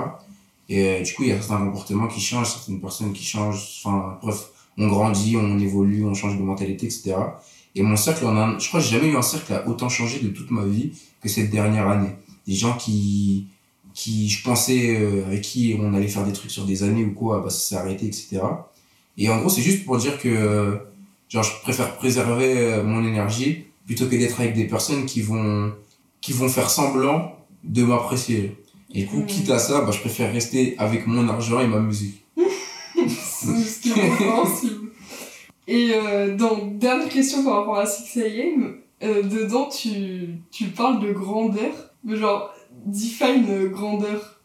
[0.70, 3.82] Et euh, du coup, il y a certains comportements qui changent, certaines personnes qui changent.
[3.84, 7.16] Enfin, bref, on grandit, on évolue, on change de mentalité, etc.
[7.76, 9.90] Et mon cercle, on a, je crois que j'ai jamais eu un cercle a autant
[9.90, 12.12] changé de toute ma vie que cette dernière année.
[12.48, 13.48] Des gens qui,
[13.94, 17.14] qui je pensais euh, avec qui on allait faire des trucs sur des années ou
[17.14, 18.42] quoi, bah ça s'est arrêté, etc.
[19.18, 20.76] Et en gros, c'est juste pour dire que euh,
[21.30, 25.74] genre, je préfère préserver euh, mon énergie plutôt que d'être avec des personnes qui vont,
[26.22, 28.58] qui vont faire semblant de m'apprécier.
[28.94, 29.26] Et du coup, Mm.
[29.26, 32.25] quitte à ça, bah, je préfère rester avec mon argent et ma musique.
[35.68, 41.12] Et euh, dans dernière question par rapport à 6am, euh, dedans tu, tu parles de
[41.12, 41.74] grandeur,
[42.08, 42.54] genre
[42.86, 44.42] define euh, grandeur.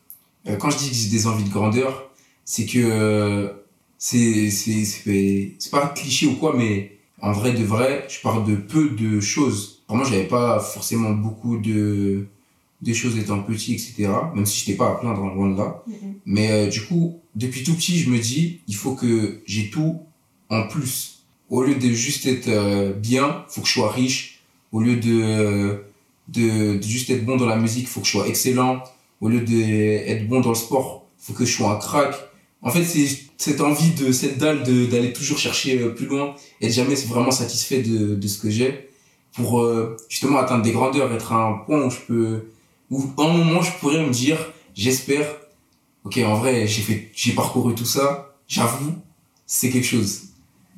[0.59, 2.11] Quand je dis que j'ai des envies de grandeur,
[2.47, 3.53] c'est que
[3.99, 8.57] c'est c'est pas un cliché ou quoi, mais en vrai de vrai, je parle de
[8.57, 9.83] peu de choses.
[9.87, 12.27] Pour moi, j'avais pas forcément beaucoup de
[12.83, 14.09] des choses étant petit, etc.
[14.35, 15.83] Même si j'étais pas à plaindre loin de là.
[16.27, 20.01] Mais euh, du coup, depuis tout petit, je me dis, il faut que j'ai tout
[20.49, 21.25] en plus.
[21.51, 24.41] Au lieu de juste être euh, bien, faut que je sois riche.
[24.73, 25.83] Au lieu de,
[26.29, 28.83] de, de juste être bon dans la musique, faut que je sois excellent.
[29.21, 32.15] Au lieu d'être bon dans le sport, faut que je sois un crack.
[32.63, 33.07] En fait, c'est
[33.37, 36.95] cette envie de cette dalle de- d'aller toujours chercher euh, plus loin et de jamais
[36.95, 38.89] vraiment satisfait de, de ce que j'ai
[39.33, 42.45] pour euh, justement atteindre des grandeurs, être à un point où je peux,
[42.91, 44.39] où à un moment je pourrais me dire,
[44.75, 45.27] j'espère
[46.05, 48.95] ok, en vrai, j'ai fait, j'ai parcouru tout ça, j'avoue,
[49.47, 50.23] c'est quelque chose.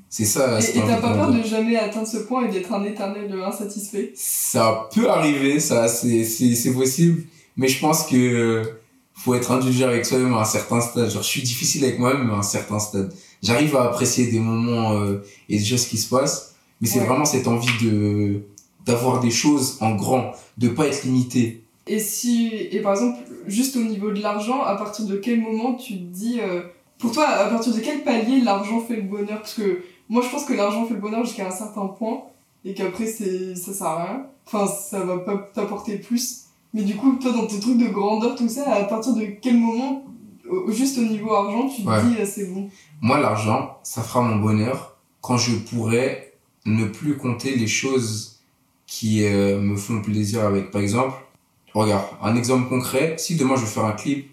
[0.08, 0.58] C'est ça.
[0.60, 4.12] Et t'as pas peur de jamais atteindre ce point et d'être un éternel insatisfait?
[4.14, 7.22] Ça peut arriver, ça, c'est, c'est, c'est possible,
[7.56, 8.62] mais je pense que
[9.14, 11.08] faut être indulgent avec soi-même à un certain stade.
[11.10, 13.14] Genre, je suis difficile avec moi-même à un certain stade.
[13.42, 17.06] J'arrive à apprécier des moments euh, et des choses qui se passent, mais c'est Ouais.
[17.06, 18.42] vraiment cette envie de
[18.84, 21.61] d'avoir des choses en grand, de pas être limité.
[21.86, 25.74] Et si, et par exemple, juste au niveau de l'argent, à partir de quel moment
[25.74, 26.62] tu te dis, euh,
[26.98, 29.40] pour toi, à partir de quel palier l'argent fait le bonheur?
[29.40, 32.22] Parce que moi, je pense que l'argent fait le bonheur jusqu'à un certain point,
[32.64, 34.26] et qu'après, c'est, ça sert à rien.
[34.46, 36.42] Enfin, ça va pas t'apporter plus.
[36.74, 39.58] Mais du coup, toi, dans tes trucs de grandeur, tout ça, à partir de quel
[39.58, 40.04] moment,
[40.68, 42.02] juste au niveau argent, tu te Ouais.
[42.04, 42.68] dis, ah, c'est bon?
[43.00, 46.32] Moi, l'argent, ça fera mon bonheur quand je pourrai
[46.64, 48.40] ne plus compter les choses
[48.86, 51.14] qui euh, me font plaisir avec, par exemple,
[51.80, 54.30] regarde, un exemple concret, si demain je veux faire un clip,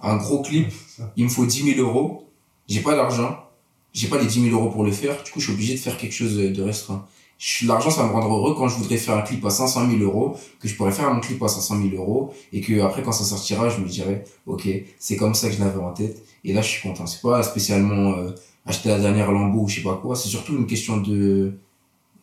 [0.00, 0.72] un gros clip,
[1.16, 2.28] il me faut 10 000 euros,
[2.68, 3.44] j'ai pas d'argent,
[3.92, 5.80] j'ai pas les 10 000 euros pour le faire, du coup je suis obligé de
[5.80, 7.06] faire quelque chose de restreint.
[7.66, 10.02] L'argent, ça va me rendre heureux quand je voudrais faire un clip à 500 000
[10.02, 13.12] euros, que je pourrais faire mon clip à 500 000 euros, et que après quand
[13.12, 14.68] ça sortira, je me dirais, ok,
[14.98, 17.06] c'est comme ça que je l'avais en tête, et là je suis content.
[17.06, 18.32] C'est pas spécialement euh,
[18.66, 21.52] acheter la dernière Lambo ou je sais pas quoi, c'est surtout une question de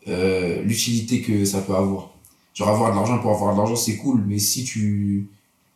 [0.10, 2.10] euh, l'utilité que ça peut avoir.
[2.56, 5.28] Genre avoir de l'argent pour avoir de l'argent, c'est cool, mais si tu...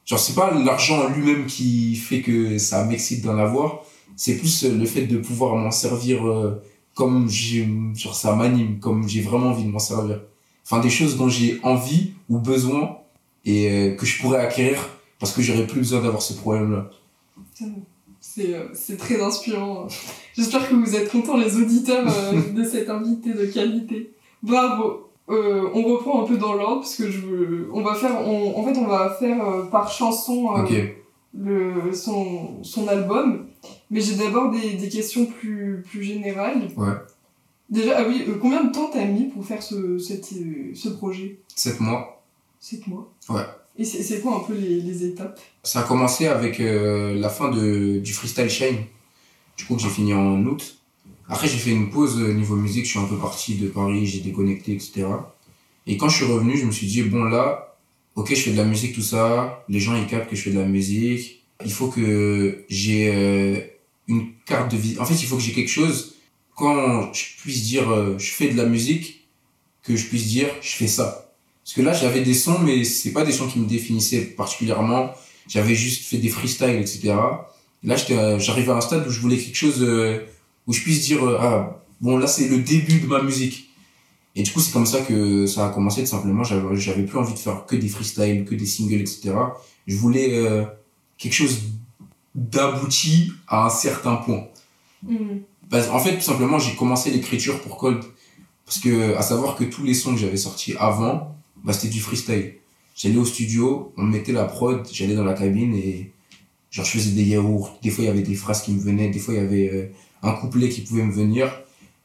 [0.06, 3.84] Genre c'est pas l'argent en lui-même qui fait que ça m'excite d'en avoir,
[4.16, 6.64] c'est plus euh, le fait de pouvoir m'en servir euh,
[6.96, 7.68] comme j'ai...
[7.96, 10.22] Genre ça m'anime, comme j'ai vraiment envie de m'en servir.
[10.64, 12.98] Enfin des choses dont j'ai envie ou besoin
[13.44, 16.90] et euh, que je pourrais acquérir parce que j'aurais plus besoin d'avoir ce problème-là.
[18.22, 19.88] C'est C'est très inspirant.
[20.34, 22.06] J'espère que vous êtes contents, les auditeurs,
[22.56, 24.14] de cet invité de qualité.
[24.42, 25.09] Bravo.
[25.30, 27.70] Euh, on reprend un peu dans l'ordre parce que je veux...
[27.72, 30.88] on va faire on- en fait on va faire euh, par chanson euh,
[31.38, 33.46] le son son album
[33.92, 36.94] mais j'ai d'abord des, des questions plus plus générales Ouais.
[37.70, 40.26] déjà ah oui combien de temps t'as mis pour faire ce cette,
[40.74, 41.38] ce projet?
[41.56, 42.24] 7 mois.
[42.60, 43.44] sept mois Ouais.
[43.78, 45.40] et c'est c'est quoi un peu les, les étapes?
[45.62, 48.78] Ça a commencé avec la fin de, du freestyle Shine.
[49.58, 50.79] Du coup, que j'ai fini en août.
[51.30, 52.86] Après, j'ai fait une pause euh, niveau musique.
[52.86, 55.06] Je suis un peu parti de Paris, j'ai déconnecté, etc.
[55.88, 57.78] Et quand je suis revenu, je me suis dit, bon, là,
[58.16, 59.64] ok, je fais de la musique, tout ça.
[59.70, 61.44] Les gens, ils captent que je fais de la musique.
[61.64, 63.60] Il faut que j'ai euh,
[64.08, 64.98] une carte de vie.
[65.00, 66.16] En fait, il faut que j'ai quelque chose.
[66.56, 69.28] Quand je puisse dire, euh, je fais de la musique,
[69.84, 71.32] que je puisse dire, je fais ça.
[71.64, 75.14] Parce que là, j'avais des sons, mais c'est pas des sons qui me définissaient particulièrement
[75.50, 77.16] j'avais juste fait des freestyles, etc.
[77.84, 80.20] Et là, euh, j'arrivais à un stade où je voulais quelque chose euh,
[80.70, 83.72] où je puisse dire, euh, ah, bon, là, c'est le début de ma musique.
[84.36, 86.44] Et du coup, c'est comme ça que ça a commencé, tout simplement.
[86.44, 89.32] J'avais, j'avais plus envie de faire que des freestyles, que des singles, etc.
[89.88, 90.64] Je voulais euh,
[91.18, 91.58] quelque chose
[92.36, 94.44] d'abouti à un certain point.
[95.72, 98.04] Bah, en fait, tout simplement, j'ai commencé l'écriture pour Cold.
[98.68, 102.00] Parce que, à savoir que tous les sons que j'avais sortis avant, bah, c'était du
[102.00, 102.54] freestyle.
[102.96, 106.12] J'allais au studio, on mettait la prod, j'allais dans la cabine et
[106.70, 107.80] genre je faisais des yaourts.
[107.82, 109.70] Des fois, il y avait des phrases qui me venaient, des fois, il y avait
[109.74, 109.86] euh,
[110.24, 111.52] un couplet qui pouvait me venir.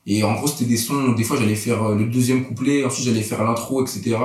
[0.06, 3.06] Et en gros, c'était des sons, des fois, j'allais faire euh, le deuxième couplet, ensuite,
[3.06, 4.16] j'allais faire l'intro, etc.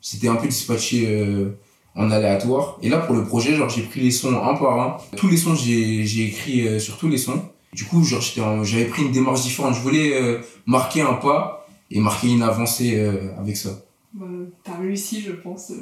[0.00, 1.50] C'était un peu dispatché euh,
[1.96, 2.78] en aléatoire.
[2.82, 4.96] Et là, pour le projet, genre, j'ai pris les sons un par un.
[5.16, 7.42] Tous les sons, j'ai j'ai écrit euh, sur tous les sons.
[7.72, 9.74] Du coup, genre, j'étais en- j'avais pris une démarche différente.
[9.74, 12.98] Je voulais euh, marquer un pas et marquer une avancée
[13.38, 13.70] avec ça.
[14.14, 14.26] bah,
[14.62, 15.72] t'as réussi je pense.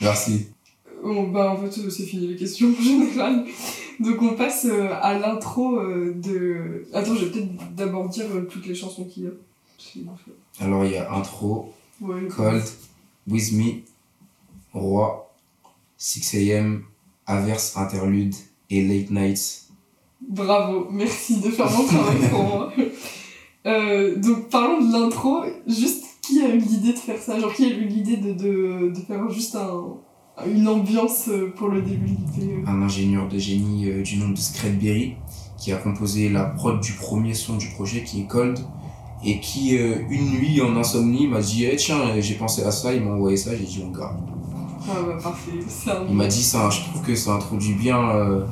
[0.00, 0.48] Merci.
[1.02, 3.44] Bon, bah, en fait, euh, c'est fini les questions en général.
[4.00, 6.86] Donc, on passe euh, à l'intro euh, de.
[6.92, 9.30] Attends, je vais peut-être d'abord dire toutes les chansons qu'il y a.
[10.60, 12.62] Alors, il y a intro, Ouais, Cold,
[13.28, 13.72] With Me,
[14.72, 15.34] Roi,
[15.98, 16.80] 6am,
[17.26, 18.34] Averse Interlude
[18.70, 19.68] et Late Nights.
[20.20, 22.72] Bravo, merci de faire mon travail pour moi.
[23.66, 25.42] Euh, donc, parlons de l'intro.
[25.66, 27.38] Juste, qui a eu l'idée de faire ça?
[27.38, 29.98] Genre, qui a eu l'idée de, de, de faire juste un,
[30.46, 34.28] une ambiance euh, pour le début de l'idée Un ingénieur de génie euh, du nom
[34.28, 35.16] de Scredberry
[35.56, 38.58] qui a composé la prod du premier son du projet qui est Cold
[39.24, 42.70] et qui, euh, une nuit en insomnie, m'a dit Eh, Tiens, euh, j'ai pensé à
[42.70, 44.16] ça, il m'a envoyé ça, j'ai dit On garde.
[44.88, 45.50] Ah, bah, parfait.
[45.66, 46.04] C'est un...
[46.08, 48.44] Il m'a dit ça, je trouve que ça introduit bien euh,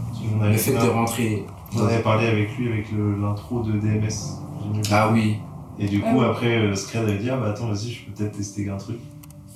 [0.43, 1.45] le fait de rentrer.
[1.75, 2.87] on avait parlé avec lui avec
[3.21, 4.09] l'intro de DMS.
[4.91, 5.37] Ah oui,
[5.79, 8.13] Et du coup, Ah après, euh, Scred avait dit Ah bah attends, vas-y, je peux
[8.13, 8.99] peut-être tester un truc.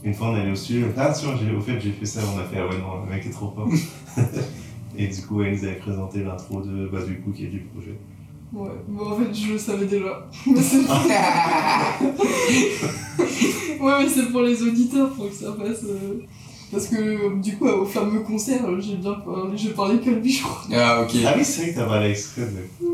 [0.03, 2.21] Une fois, on est allé au studio, ah tiens, j'ai- au fait, j'ai fait ça,
[2.35, 3.69] on a fait Ah ouais, non, le mec est trop fort.
[4.97, 7.61] Et du coup, ouais, ils avaient présenté l'intro de, bah, du coup, qui est du
[7.61, 7.97] projet.
[8.53, 10.27] Ouais, bon, en fait, je le savais déjà.
[10.47, 10.79] Mais c'est-
[13.81, 15.85] ouais, mais c'est pour les auditeurs, pour que ça passe.
[15.85, 16.21] euh,
[16.73, 20.43] Parce que, du coup, au fameux concert, j'ai bien parlé, j'ai parlé que lui, je
[20.43, 20.63] crois.
[20.73, 21.11] ah ok.
[21.27, 22.87] Ah oui, c'est vrai que t'as parlé Scred, ouais.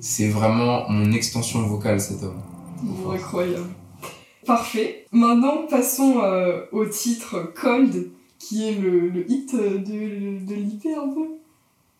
[0.00, 2.40] C'est vraiment mon extension vocale cet homme.
[2.82, 3.68] Bon, incroyable.
[4.50, 5.06] Parfait.
[5.12, 10.86] Maintenant, passons euh, au titre Cold, qui est le, le hit euh, de, de l'IP
[10.86, 11.26] un peu.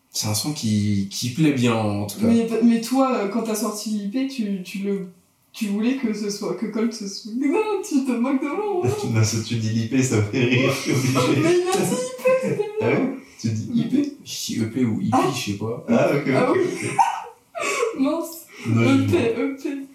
[0.09, 2.25] C'est un son qui, qui plaît bien en tout cas.
[2.27, 5.07] Mais, mais toi, euh, quand t'as sorti l'IP, tu, tu, le,
[5.53, 7.31] tu voulais que ce soit, que Cold se soit.
[7.39, 8.81] Non, tu te moques de moi.
[8.85, 8.89] hein.
[9.13, 11.41] Non, si tu dis l'IP, ça fait rire, je suis obligé.
[11.41, 15.51] Mais il a dit Ah ouais Tu dis IP Je dis EP ou IP, je
[15.51, 15.85] sais pas.
[15.87, 16.33] Ah, ok, ok.
[16.35, 16.59] Ah oui.
[16.65, 17.99] ok.
[18.01, 18.45] mince.
[18.67, 19.87] Non, EP, EP.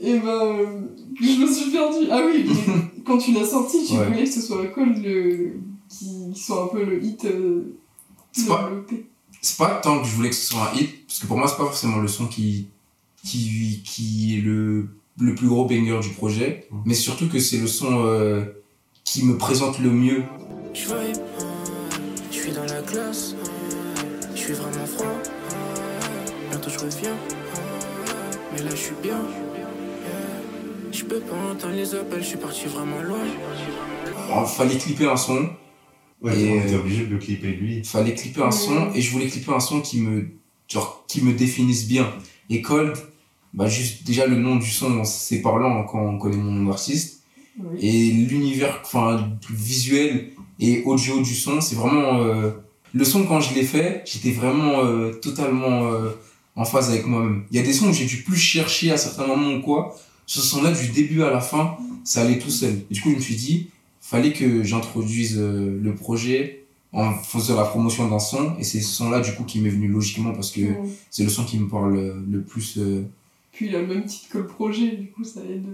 [0.00, 0.88] Et ben,
[1.20, 2.06] je me suis perdue.
[2.10, 4.06] Ah oui, mais quand tu l'as sorti, tu Ouais.
[4.06, 5.54] voulais que ce soit Cold le,
[5.88, 7.74] qui, qui soit un peu le hit euh,
[8.32, 9.06] C'est pas- l'EP.
[9.40, 11.46] C'est pas tant que je voulais que ce soit un hit, parce que pour moi,
[11.48, 12.68] c'est pas forcément le son qui,
[13.22, 14.88] qui, qui est le,
[15.18, 16.76] le plus gros banger du projet, Mm.
[16.86, 18.44] mais surtout que c'est le son euh,
[19.04, 20.22] qui me présente le mieux.
[20.72, 20.80] Je
[22.40, 23.34] suis dans la classe,
[24.34, 25.06] je suis vraiment froid.
[26.50, 27.16] Bientôt je reviens,
[28.52, 29.18] mais là je suis bien.
[30.94, 33.18] Je peux pas entendre les appels, je suis parti vraiment loin.
[33.26, 35.48] Il fallait clipper un son,
[36.22, 37.78] Ouais, Et, on était obligé de le clipper lui.
[37.78, 40.28] il fallait clipper un son, et je voulais clipper un son qui me,
[40.68, 42.08] genre, qui me définisse bien.
[42.48, 42.96] Et Cold,
[43.52, 47.22] bah juste déjà le nom du son, c'est parlant quand on connaît mon nom d'artiste.
[47.56, 47.78] Oui.
[47.86, 52.50] et l'univers enfin visuel et audio du son c'est vraiment euh,
[52.92, 56.10] le son quand je l'ai fait j'étais vraiment euh, totalement euh,
[56.56, 58.96] en phase avec moi-même il y a des sons où j'ai dû plus chercher à
[58.96, 59.96] certains moments ou quoi
[60.26, 63.10] ce son là du début à la fin ça allait tout seul et du coup
[63.10, 63.68] je me suis dit
[64.04, 68.94] fallait que j'introduise euh, le projet en faisant la promotion d'un son, et c'est ce
[68.94, 70.60] son-là, du coup, qui m'est venu logiquement parce que
[71.10, 73.02] c'est le son qui me parle euh, le plus, euh,
[73.50, 75.66] Puis il a le même titre que le projet, du coup ça aide.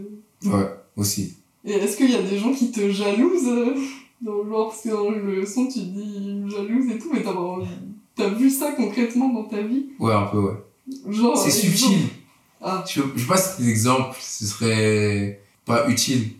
[0.46, 1.34] ouais, aussi.
[1.64, 3.44] Et est-ce qu'il y a des gens qui te jalousent
[4.22, 7.22] dans le genre, parce que dans le son tu dis jalouse et tout, mais
[8.16, 9.86] t'as vu ça concrètement dans ta vie?
[9.98, 10.54] Ouais, un peu, ouais.
[11.08, 11.36] Genre.
[11.36, 11.98] C'est subtil.
[12.60, 16.30] Ah, Je, je sais pas si des exemples, ce serait pas utile,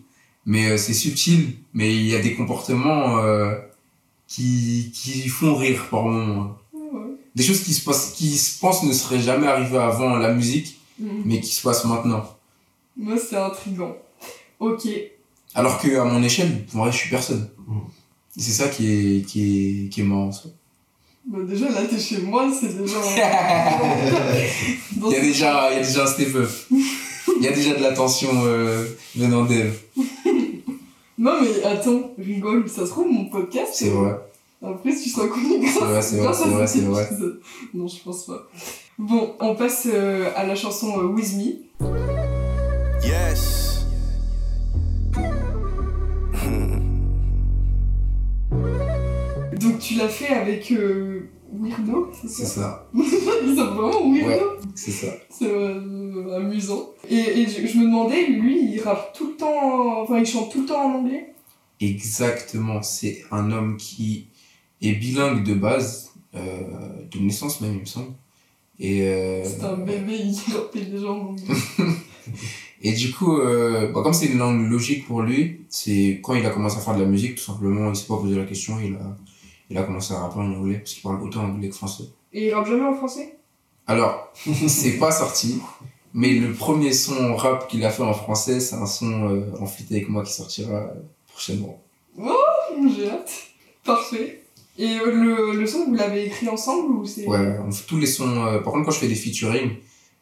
[0.45, 3.55] mais euh, c'est subtil, mais il y a des comportements euh,
[4.27, 6.57] qui, qui font rire par moments.
[6.73, 6.99] ouais.
[7.35, 10.77] Des choses qui se passent, qui se pensent ne seraient jamais arrivées avant la musique,
[10.99, 11.21] Mm.
[11.25, 12.23] mais qui se passent maintenant.
[12.95, 13.95] Moi c'est intriguant.
[14.59, 14.87] Ok.
[15.55, 17.49] Alors que à mon échelle, en vrai, je suis personne.
[17.67, 17.79] Mm.
[18.37, 20.31] C'est ça qui est, qui est, qui est marrant.
[20.31, 20.49] ça.
[21.31, 22.97] Bah déjà là t'es chez moi, c'est déjà.
[24.97, 26.49] Il y a déjà, il y a déjà un step up.
[26.71, 28.83] Il y a déjà de l'attention euh,
[29.15, 29.71] venant d'elle.
[31.17, 33.71] Non mais attends, rigole, ça se trouve mon podcast.
[33.73, 34.19] C'est vrai.
[34.61, 37.05] Après tu seras connu grâce, vrai, c'est vrai, grâce à vrai, cet vrai.
[37.05, 37.39] épisode.
[37.73, 38.49] Non je pense pas.
[38.99, 41.61] Bon, on passe euh, à la chanson euh, With Me.
[43.07, 43.70] Yes.
[49.81, 52.89] Tu l'as fait avec euh, Weirdo, c'est C'est ça ça.
[52.93, 54.29] Ils sont vraiment Weirdo?
[54.29, 54.59] Ouais.
[54.75, 55.07] C'est ça.
[55.29, 56.89] C'est euh, amusant.
[57.09, 60.51] Et, et je, je me demandais, lui, il rappe tout le temps, enfin il chante
[60.51, 61.33] tout le temps en anglais?
[61.81, 62.81] Exactement.
[62.81, 64.27] C'est un homme qui
[64.81, 66.39] est bilingue de base, euh,
[67.11, 68.13] de naissance même, il me semble.
[68.79, 70.31] Et, euh, C'est un bébé, il
[70.91, 71.43] déjà en anglais.
[72.81, 76.45] et du coup, euh, bah, comme c'est une langue logique pour lui, c'est quand il
[76.45, 78.79] a commencé à faire de la musique, tout simplement, il s'est pas posé la question,
[78.79, 79.17] il a,
[79.71, 82.03] il a commencé à rapper en anglais, parce qu'il parle autant anglais que français.
[82.33, 83.37] Et il rappe jamais en français?
[83.87, 84.31] Alors,
[84.67, 85.59] c'est pas sorti,
[86.13, 89.65] mais le premier son rap qu'il a fait en français, c'est un son euh, en
[89.65, 90.93] feat avec moi qui sortira euh,
[91.27, 91.81] prochainement.
[92.17, 93.31] J'ai hâte.
[93.83, 94.43] Parfait.
[94.77, 97.25] Et euh, le, le son, vous l'avez écrit ensemble ou c'est...
[97.27, 98.45] Ouais, on fait tous les sons.
[98.45, 99.71] euh, par contre, quand je fais des featuring,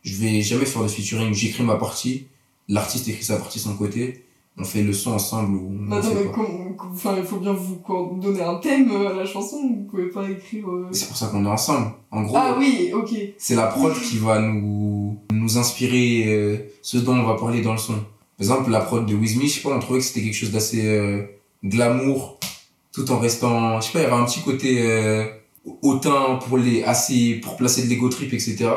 [0.04, 1.34] je vais jamais faire de featuring.
[1.34, 2.28] J'écris ma partie,
[2.68, 4.26] l'artiste écrit sa partie de son côté,
[4.60, 7.80] on fait le son ensemble ou on attends, mais enfin, il faut bien vous
[8.22, 10.68] donner un thème euh, à la chanson, vous pouvez pas écrire...
[10.70, 11.92] euh, C'est pour ça qu'on est ensemble.
[12.12, 13.10] En gros, Ah oui, ok.
[13.38, 17.72] c'est la prod qui va nous, nous inspirer euh, ce dont on va parler dans
[17.74, 17.94] le son.
[17.94, 18.02] Par
[18.40, 20.52] exemple, la prod de With Me, je sais pas, on trouvait que c'était quelque chose
[20.52, 21.24] d'assez euh,
[21.64, 22.38] glamour,
[22.94, 25.26] tout en restant, je sais pas, il y avait un petit côté euh,
[25.82, 28.70] hautain pour les, assez, pour placer de l'ego trip, etc.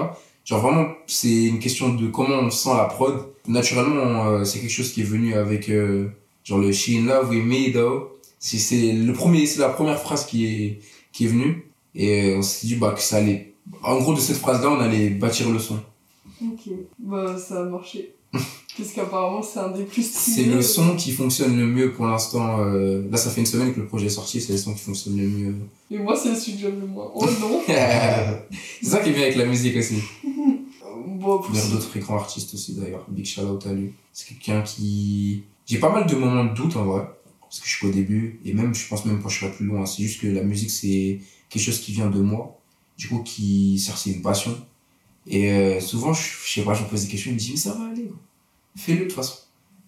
[0.45, 3.15] Genre vraiment, c'est une question de comment on sent la prod.
[3.47, 6.09] Naturellement, euh, c'est quelque chose qui est venu avec, euh,
[6.45, 8.09] genre le She in Love with Me, though.
[8.39, 10.81] C'est, c'est le premier, c'est la première phrase qui est,
[11.13, 11.71] qui est venue.
[11.95, 14.81] Et euh, on s'est dit, bah, que ça allait, en gros, de cette phrase-là, on
[14.81, 15.79] allait bâtir le son.
[16.43, 16.73] Ok.
[16.99, 18.15] Bah, ça a marché.
[18.79, 22.61] Parce qu'apparemment, c'est un des plus C'est le son qui fonctionne le mieux pour l'instant.
[22.61, 24.81] euh, là, ça fait une semaine que le projet est sorti, c'est le son qui
[24.81, 25.55] fonctionne le mieux.
[25.91, 27.11] Et moi, c'est celui que j'aime le moins.
[27.15, 29.97] Oh non c'est ça qui est bien avec la musique aussi.
[31.51, 33.05] Il y a d'autres grands artistes aussi d'ailleurs.
[33.09, 33.93] Big shout out à lui.
[34.13, 35.43] C'est quelqu'un qui.
[35.67, 37.07] J'ai pas mal de moments de doute en vrai.
[37.43, 38.41] Parce que je suis qu'au début.
[38.45, 39.85] Et même, je pense même quand je serai plus loin.
[39.87, 42.59] C'est juste que la musique, c'est quelque chose qui vient de moi.
[42.99, 43.79] Du coup, qui.
[43.79, 44.57] C'est une passion.
[45.27, 47.31] Et euh, souvent, je, je sais pas, je me pose des questions.
[47.31, 48.11] Je me dis, mais ça va aller.
[48.77, 49.37] Fais-le de toute façon.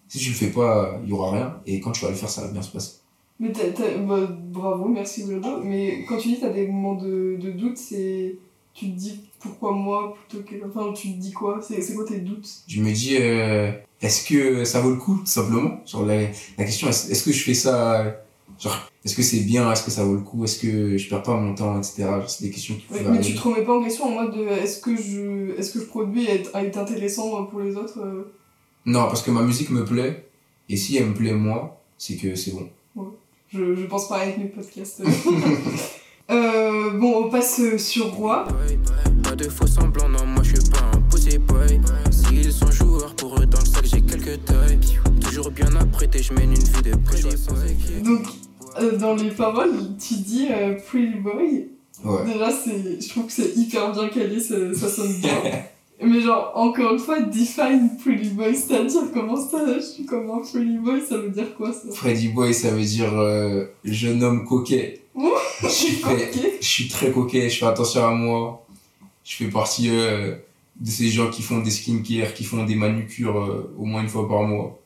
[0.09, 1.61] Si tu le fais pas, il y aura rien.
[1.66, 2.93] Et quand tu vas le faire, ça va bien se passer.
[3.41, 5.61] Mais t'as, t'as- bah, bravo, merci Wildo.
[5.64, 8.37] Mais quand tu dis que t'as des moments de, de doute, c'est.
[8.75, 10.57] Tu te dis pourquoi moi plutôt que.
[10.66, 11.61] Enfin, tu te dis quoi?
[11.62, 12.49] C'est, quoi tes doutes?
[12.66, 13.70] Je me dis euh,
[14.03, 15.81] est-ce que ça vaut le coup tout simplement?
[15.87, 16.22] Genre la,
[16.59, 18.11] la question est est-ce que je fais ça euh,
[18.59, 19.70] genre est-ce que c'est bien?
[19.70, 20.43] Est-ce que ça vaut le coup?
[20.43, 23.35] Est-ce que je perds pas mon temps etc c'est des questions qui Ouais, Mais tu
[23.35, 26.25] te remets pas en question en mode de, est-ce que je, est-ce que je produis
[26.27, 28.35] est, est intéressant pour les autres euh?
[28.87, 30.27] Non parce que ma musique me plaît
[30.68, 32.68] et si elle me plaît moi c'est que c'est bon.
[33.53, 35.01] Je, je pense pas avec mes podcasts.
[36.31, 38.47] euh, bon, on passe euh, sur Roi.
[39.22, 41.81] Pas de faux semblants, non, moi je suis pas un posé boy.
[42.11, 44.79] S'ils sont joueurs, pour eux dans le sac j'ai quelques tailles.
[45.20, 48.03] Toujours bien apprêté, je mène une vie de pretty boy.
[48.03, 48.27] Donc,
[48.81, 51.68] euh, dans les paroles, tu dis euh, Pretty Boy.
[52.05, 55.31] ouais Déjà, c'est, je trouve que c'est hyper bien calé, ça, ça sonne bien.
[56.03, 60.41] Mais genre, encore une fois, define Pretty Boy, c'est-à-dire comment ça, je suis comme un
[60.41, 61.89] Pretty Boy, ça veut dire quoi ça?
[61.93, 65.31] Freddy Boy ça veut dire euh, jeune homme coquet Ouh,
[65.63, 66.31] je suis très
[66.61, 68.67] je suis très coquet je fais attention à moi
[69.25, 70.35] je fais partie euh,
[70.81, 74.09] de ces gens qui font des skincare qui font des manucures euh, au moins une
[74.09, 74.81] fois par mois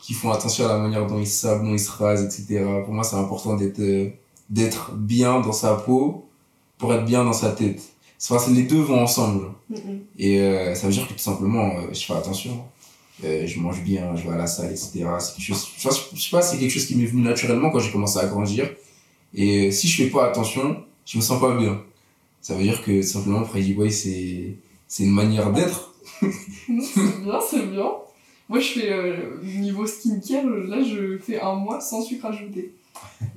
[0.00, 2.62] qui font attention à la manière dont ils savent, dont ils se rasent, etc.
[2.84, 4.10] Pour moi, c'est important d'être euh,
[4.50, 6.28] d'être bien dans sa peau
[6.76, 7.80] pour être bien dans sa tête.
[8.28, 9.46] Enfin, les deux vont ensemble.
[9.70, 9.76] Mm.
[10.18, 12.62] Et ça veut dire que tout simplement, je fais attention.
[13.22, 15.04] Euh, je mange bien, je vais à la salle, etc.
[15.38, 18.26] Chose, je sais pas, c'est quelque chose qui m'est venu naturellement quand j'ai commencé à
[18.26, 18.68] grandir.
[19.34, 21.80] Et si je fais pas attention, je me sens pas bien.
[22.40, 24.54] Ça veut dire que simplement Freddy Boy, c'est,
[24.86, 25.92] c'est une manière d'être.
[26.68, 27.90] Non, c'est bien, c'est bien.
[28.48, 32.72] Moi, je fais euh, niveau skincare, là, je fais un mois sans sucre ajouté.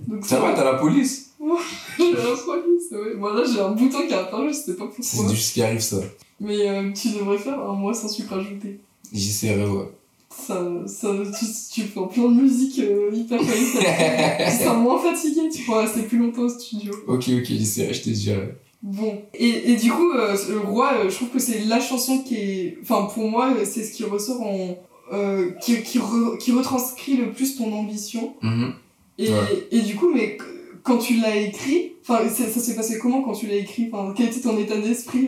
[0.05, 1.31] Donc, Ça va, t'as la police.
[1.97, 3.15] j'ai la police, ouais.
[3.15, 5.31] Moi, là, j'ai un bouton qui a apparu, je sais pas C'est pourquoi.
[5.33, 5.97] du ce qui arrive, ça.
[6.39, 8.79] Mais euh, tu devrais faire un mois sans sucre ajouté.
[9.13, 9.89] J'essaierai, ouais.
[10.29, 11.09] Ça, ça,
[11.39, 16.01] tu, tu fais plein de musique euh, hyper tu seras moins fatigué, tu pourras rester
[16.03, 16.93] plus longtemps au studio.
[17.07, 18.49] Ok, ok, j'essaierai, je te dirai.
[18.83, 22.19] Bon, et, et du coup, euh, le roi, euh, je trouve que c'est la chanson
[22.19, 22.77] qui est.
[22.83, 24.77] Enfin, pour moi, euh, c'est ce qui ressort en.
[25.61, 28.35] qui, qui, re- qui retranscrit le plus ton ambition.
[28.41, 28.73] Mhm.
[29.17, 29.67] Et, Ouais.
[29.71, 30.43] et du coup, mais qu-
[30.83, 33.89] quand tu l'as écrit, enfin, ça, ça s'est passé comment quand tu l'as écrit?
[33.91, 35.27] Enfin, quel était ton état d'esprit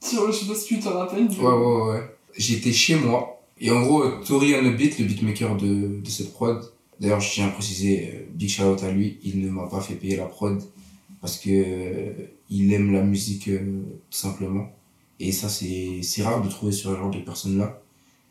[0.00, 1.28] sur, Je sais pas si tu te rappelles.
[1.28, 2.00] du- Ouais, ouais, ouais.
[2.36, 3.37] J'étais chez moi.
[3.60, 6.62] Et en gros, Tori on the beat, le beatmaker de, de cette prod.
[7.00, 9.80] D'ailleurs, je tiens à préciser, euh, big shout out à lui, il ne m'a pas
[9.80, 10.60] fait payer la prod
[11.20, 12.12] parce que euh,
[12.50, 14.72] il aime la musique euh, tout simplement.
[15.20, 17.82] Et ça, c'est c'est rare de trouver ce genre de personnes-là.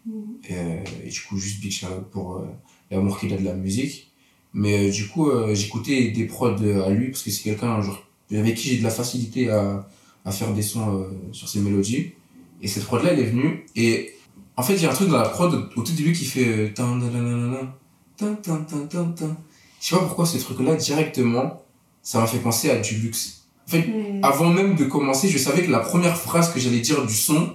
[0.05, 0.13] Mhm.
[0.51, 2.45] Euh, et du coup, juste big shout out pour euh,
[2.91, 4.11] l'amour qu'il a de la musique.
[4.53, 6.55] Mais euh, du coup, euh, j'écoutais des prods
[6.85, 9.87] à lui parce que c'est quelqu'un genre, avec qui j'ai de la facilité à,
[10.25, 12.11] à faire des sons euh, sur ses mélodies.
[12.61, 13.65] Et cette prod là, elle est venue.
[13.75, 14.13] Et
[14.57, 16.73] en fait, il y a un truc dans la prod au tout début qui fait.
[19.79, 21.63] Je sais pas pourquoi ce truc-là, directement,
[22.01, 23.43] ça m'a fait penser à du luxe.
[23.67, 24.23] En fait, hmm.
[24.23, 27.51] avant même de commencer, je savais que la première phrase que j'allais dire du son,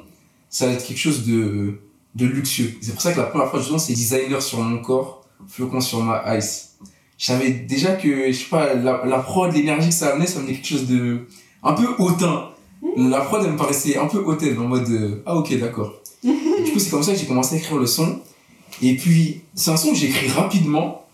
[0.48, 1.80] ça allait être quelque chose de,
[2.14, 2.74] de luxueux.
[2.80, 5.80] C'est pour ça que la première phrase du son, c'est designer sur mon corps, flocon
[5.80, 6.76] sur ma ice.
[7.18, 10.38] Je savais déjà que, je sais pas, la, la prod, l'énergie que ça amenait, ça
[10.38, 11.26] amenait quelque chose de
[11.62, 12.50] un peu hautain.
[12.82, 13.10] Hmm.
[13.10, 15.94] La prod, elle me paraissait un peu hautaine, en mode, euh, ah ok, d'accord.
[16.72, 18.18] Du coup, c'est comme ça que j'ai commencé à écrire le son.
[18.80, 21.04] Et puis, c'est un son que j'ai écrit rapidement,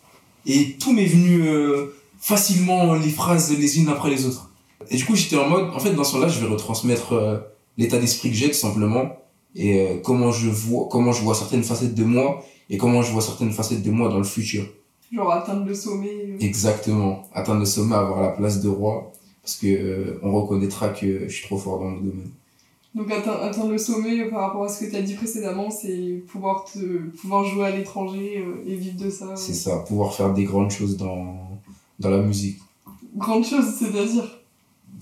[0.47, 4.53] et tout m'est venu euh, facilement, les phrases les unes après les autres.
[4.89, 7.39] Et du coup, j'étais en mode, en fait, dans ce son-là, je vais retransmettre euh,
[7.77, 9.17] l'état d'esprit que j'ai, tout simplement,
[9.57, 13.11] et euh, comment je vois, comment je vois certaines facettes de moi, et comment je
[13.11, 14.65] vois certaines facettes de moi dans le futur.
[15.13, 16.37] Genre atteindre le sommet.
[16.39, 17.29] Exactement.
[17.35, 21.47] Atteindre le sommet, avoir la place de roi, parce que on reconnaîtra que je suis
[21.49, 22.31] trop fort dans le domaine.
[22.95, 25.71] Donc atteindre, atteindre le sommet euh, par rapport à ce que tu as dit précédemment,
[25.71, 26.79] c'est pouvoir, te,
[27.21, 29.37] pouvoir jouer à l'étranger euh, et vivre de ça.
[29.37, 31.49] C'est ça, pouvoir faire des grandes choses dans,
[32.01, 32.59] dans la musique.
[33.17, 34.25] Grande chose, c'est-à-dire?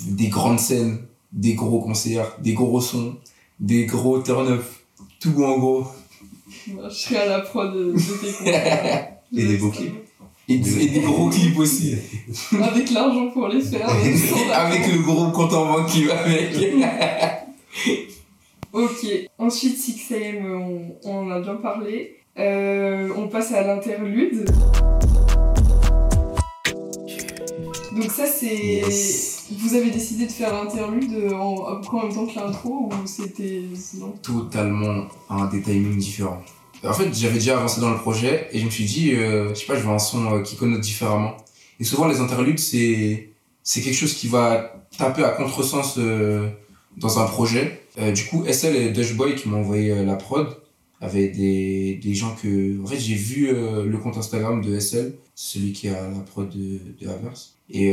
[0.09, 0.99] Des grandes scènes,
[1.33, 3.17] des gros concerts, des gros sons,
[3.61, 4.65] des gros turn-up,
[5.21, 5.85] tout en gros.
[6.67, 9.13] Je serai à la prod de, de tes concerts.
[9.37, 9.95] Et des beaux clips.
[10.49, 11.97] Et, et des gros clips aussi.
[12.63, 13.89] Avec l'argent pour les faire.
[13.89, 16.53] euh, la- avec le gros compte en banque qui va avec.
[18.73, 19.07] Ok.
[19.39, 22.17] Ensuite, 6am, on, on en a bien parlé.
[22.39, 24.45] Euh, on passe à l'interlude.
[27.93, 28.55] Donc ça, c'est...
[28.55, 29.47] Yes.
[29.59, 33.63] Vous avez décidé de faire l'interlude en, en même temps que l'intro ou c'était...
[33.99, 36.43] Non Totalement un des timings différents.
[36.85, 39.55] En fait, j'avais déjà avancé dans le projet et je me suis dit, euh, je
[39.55, 41.37] sais pas, je veux un son euh, qui connote différemment.
[41.81, 43.31] Et souvent, les interludes, c'est,
[43.63, 46.49] c'est quelque chose qui va taper à contresens euh,
[46.97, 47.81] dans un projet.
[47.99, 50.61] Euh, du coup, SL et Dashboy qui m'ont envoyé euh, la prod
[51.01, 52.83] avaient des, des gens que.
[52.83, 56.49] En fait, j'ai vu euh, le compte Instagram de SL, celui qui a la prod
[56.49, 57.55] de, de Averse.
[57.69, 57.93] Et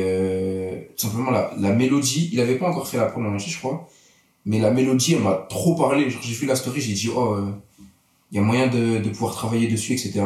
[0.95, 3.89] tout simplement, la, la mélodie, il avait pas encore fait la prod en je crois.
[4.45, 6.09] Mais la mélodie, elle m'a trop parlé.
[6.09, 7.37] J'ai vu la story, j'ai dit, oh,
[8.31, 10.21] il y a moyen de, de pouvoir travailler dessus, etc.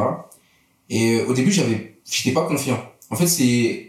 [0.90, 2.78] Et au début, j'avais, j'étais pas confiant.
[3.08, 3.87] En fait, c'est,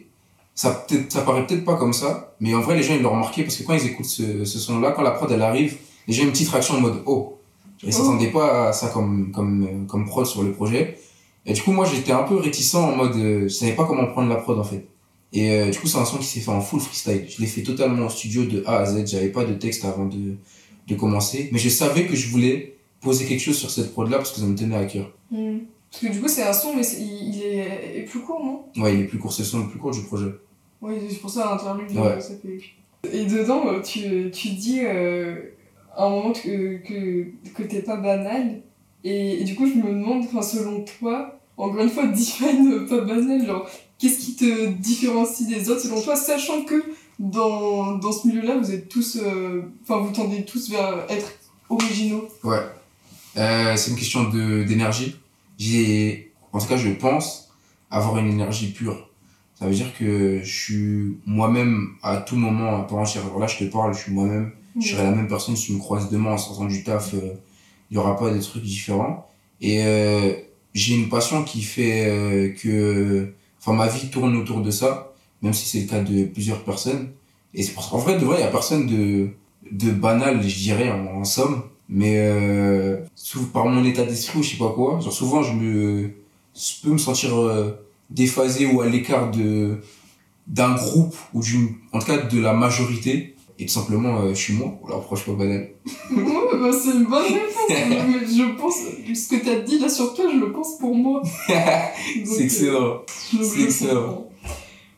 [0.60, 3.44] ça, ça paraît peut-être pas comme ça, mais en vrai, les gens, ils l'ont remarqué
[3.44, 6.24] parce que quand ils écoutent ce, ce son-là, quand la prod, elle arrive, les gens
[6.24, 7.38] ont une petite réaction en mode, oh.
[7.82, 10.98] Ils s'attendaient pas à ça comme, comme, comme prod sur le projet.
[11.46, 14.06] Et du coup, moi, j'étais un peu réticent en mode, euh, je savais pas comment
[14.08, 14.86] prendre la prod, en fait.
[15.32, 17.26] Et euh, du coup, c'est un son qui s'est fait en full freestyle.
[17.30, 19.08] Je l'ai fait totalement au studio de A à Z.
[19.08, 20.36] J'avais pas de texte avant de,
[20.88, 21.48] de commencer.
[21.54, 24.46] Mais je savais que je voulais poser quelque chose sur cette prod-là parce que ça
[24.46, 25.10] me tenait à cœur.
[25.32, 25.60] Hmm.
[25.90, 28.84] Parce que du coup, c'est un son, mais il, il est, est plus court, non?
[28.84, 30.32] Ouais, il est plus court, c'est le son le plus court du projet.
[30.82, 32.08] Oui, c'est pour ça l'interlude, Ouais.
[32.08, 32.60] euh, ça fait...
[33.12, 35.36] Et dedans, euh, tu, tu dis euh,
[35.96, 38.62] à un moment que, que, que t'es pas banal.
[39.04, 43.02] Et, et du coup, je me demande, selon toi, encore une fois, define euh, pas
[43.02, 46.84] banal, genre, qu'est-ce qui te différencie des autres selon toi, sachant que
[47.20, 51.34] dans, dans ce milieu-là, vous êtes tous, euh, enfin, vous tendez tous vers être
[51.70, 52.28] originaux.
[52.44, 52.60] Ouais.
[53.38, 55.16] Euh, c'est une question d'énergie.
[55.58, 57.52] J'ai, en tout cas, je pense
[57.92, 59.09] avoir une énergie pure.
[59.60, 63.26] Ça veut dire que je suis moi-même à tout moment part entière.
[63.26, 64.52] Alors là, je te parle, je suis moi-même.
[64.80, 67.14] Je serai la même personne si tu me croises demain en sortant du taf.
[67.14, 67.34] euh,
[67.92, 69.28] Il y aura pas des trucs différents.
[69.60, 70.32] Et euh,
[70.74, 75.12] j'ai une passion qui fait euh, que, enfin, ma vie tourne autour de ça.
[75.42, 77.10] même si c'est le cas de plusieurs personnes.
[77.54, 79.30] Et c'est pour En vrai, de vrai, il n'y a personne de,
[79.72, 81.64] de banal, je dirais, en, en somme.
[81.90, 82.98] Mais euh,
[83.52, 86.12] par mon état d'esprit ou je sais pas quoi, genre souvent je me
[86.56, 87.32] je peux me sentir
[88.10, 89.82] déphasé ou à l'écart de
[90.48, 94.40] d'un groupe ou d'une en tout cas de la majorité et tout simplement euh, je
[94.40, 95.70] suis moi, on l'approche pas banal.
[96.12, 97.70] Ouais, bah, c'est une bonne réponse.
[97.70, 101.22] mais je pense, ce que t'as dit là sur toi, je le pense pour moi.
[101.48, 103.02] Donc, c'est excellent.
[103.08, 104.28] c'est excellent.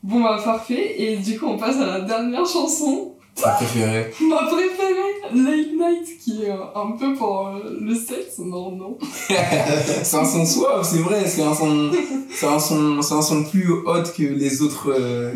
[0.04, 4.38] Bon bah parfait, et du coup on passe à la dernière chanson, Ta préférée ma
[4.48, 8.98] préférée, Late Night, qui est euh, un peu pour euh, le sexe, non, non.
[9.28, 11.92] c'est un son suave, c'est vrai, c'est un son,
[12.30, 15.34] c'est un son, c'est un son plus hot que les autres, euh,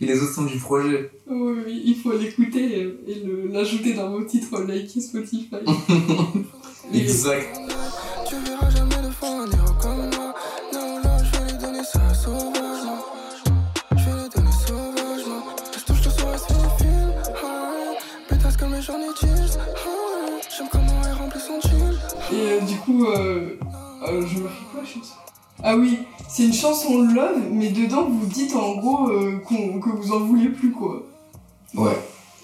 [0.00, 1.10] que les autres sons du projet.
[1.28, 5.56] Oui, oui, il faut l'écouter et, et le- l'ajouter dans vos titres like Spotify.
[6.94, 7.58] Et- Exact.
[22.86, 23.56] Coup, euh,
[24.08, 25.14] euh, je me quoi la chanson
[25.62, 30.12] Ah oui, c'est une chanson love, mais dedans vous dites en gros euh, que vous
[30.12, 31.02] en voulez plus quoi.
[31.74, 31.98] Ouais.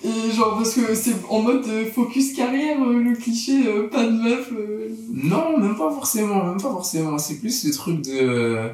[0.05, 1.65] Et genre parce que c'est en mode
[1.95, 4.53] focus carrière, le cliché pas de meuf.
[5.13, 7.19] Non, même pas forcément, même pas forcément.
[7.19, 8.71] C'est plus le truc de.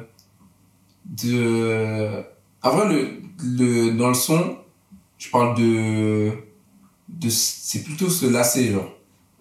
[1.05, 2.23] de.
[2.63, 3.09] En vrai, le,
[3.43, 4.57] le, dans le son,
[5.19, 6.31] je parle de.
[7.09, 8.91] de c'est plutôt se lasser, genre.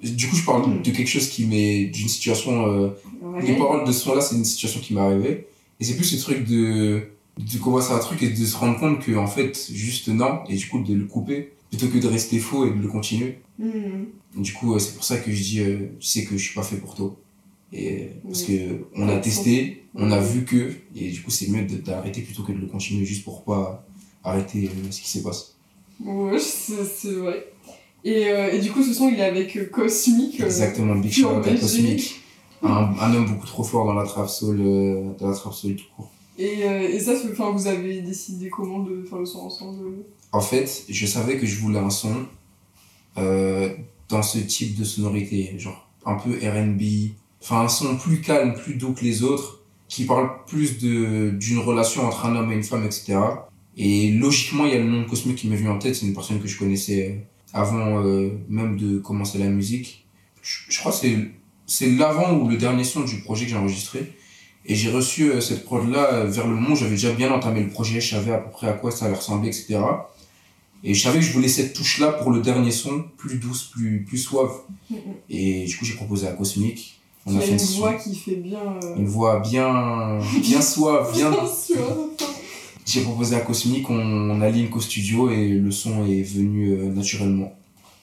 [0.03, 1.87] Du coup, je parle de quelque chose qui m'est.
[1.87, 2.67] d'une situation.
[2.67, 2.91] euh,
[3.43, 5.47] les paroles de ce son-là, c'est une situation qui m'est arrivée.
[5.81, 7.03] Et c'est plus ce truc de.
[7.39, 10.57] de commencer un truc et de se rendre compte que, en fait, juste non, et
[10.57, 13.39] du coup, de le couper, plutôt que de rester faux et de le continuer.
[13.59, 14.05] Hmm.
[14.37, 16.55] Du coup, euh, c'est pour ça que je dis, euh, tu sais que je suis
[16.55, 17.17] pas fait pour toi.
[17.73, 21.49] Et euh, parce que on a testé, on a vu que, et du coup, c'est
[21.49, 23.85] mieux de- d'arrêter plutôt que de le continuer juste pour pas
[24.25, 25.55] arrêter euh, ce qui se passe.
[26.05, 27.45] Ouais, c'est c'est vrai.
[28.09, 30.41] Et, euh, et du coup, ce son il est avec euh, Cosmic.
[30.41, 31.55] euh, Exactement, Big Shout out à.
[31.55, 32.21] Cosmic.
[32.63, 34.59] Un, un homme beaucoup trop fort dans la trap soul,
[35.19, 36.11] dans la trap soul tout court.
[36.39, 39.79] Et, et ça, enfin, vous avez décidé comment de faire le son ensemble?
[40.33, 42.15] En fait, je savais que je voulais un son
[43.17, 47.11] dans ce type de sonorité, genre un peu R&B,
[47.43, 51.59] enfin un son plus calme, plus doux que les autres, qui parle plus de d'une
[51.59, 53.19] relation entre un homme et une femme, etc.
[53.77, 56.07] Et logiquement, il y a le nom de Cosmic qui m'est venu en tête, c'est
[56.07, 57.27] une personne que je connaissais
[57.59, 60.07] avant euh, même de commencer la musique.
[60.43, 61.17] Je, je crois que c'est
[61.67, 64.13] c'est l'avant ou le dernier son du projet que j'ai enregistré.
[64.71, 67.63] Et j'ai reçu euh, cette prod-là euh, vers le moment où j'avais déjà bien entamé
[67.63, 69.79] le projet, je savais à peu près à quoi ça allait ressembler, etc.
[70.85, 74.05] Et je savais que je voulais cette touche-là pour le dernier son, plus douce, plus,
[74.05, 74.53] plus suave.
[75.31, 77.01] Et du coup, j'ai proposé à Cosmic.
[77.27, 78.79] On a fait une son- voix qui fait bien.
[78.97, 81.31] une voix bien, bien suave, bien.
[82.89, 86.71] J'ai proposé à Cosmic, on, on a ligne qu'au studio et le son est venu
[86.73, 87.53] euh, naturellement.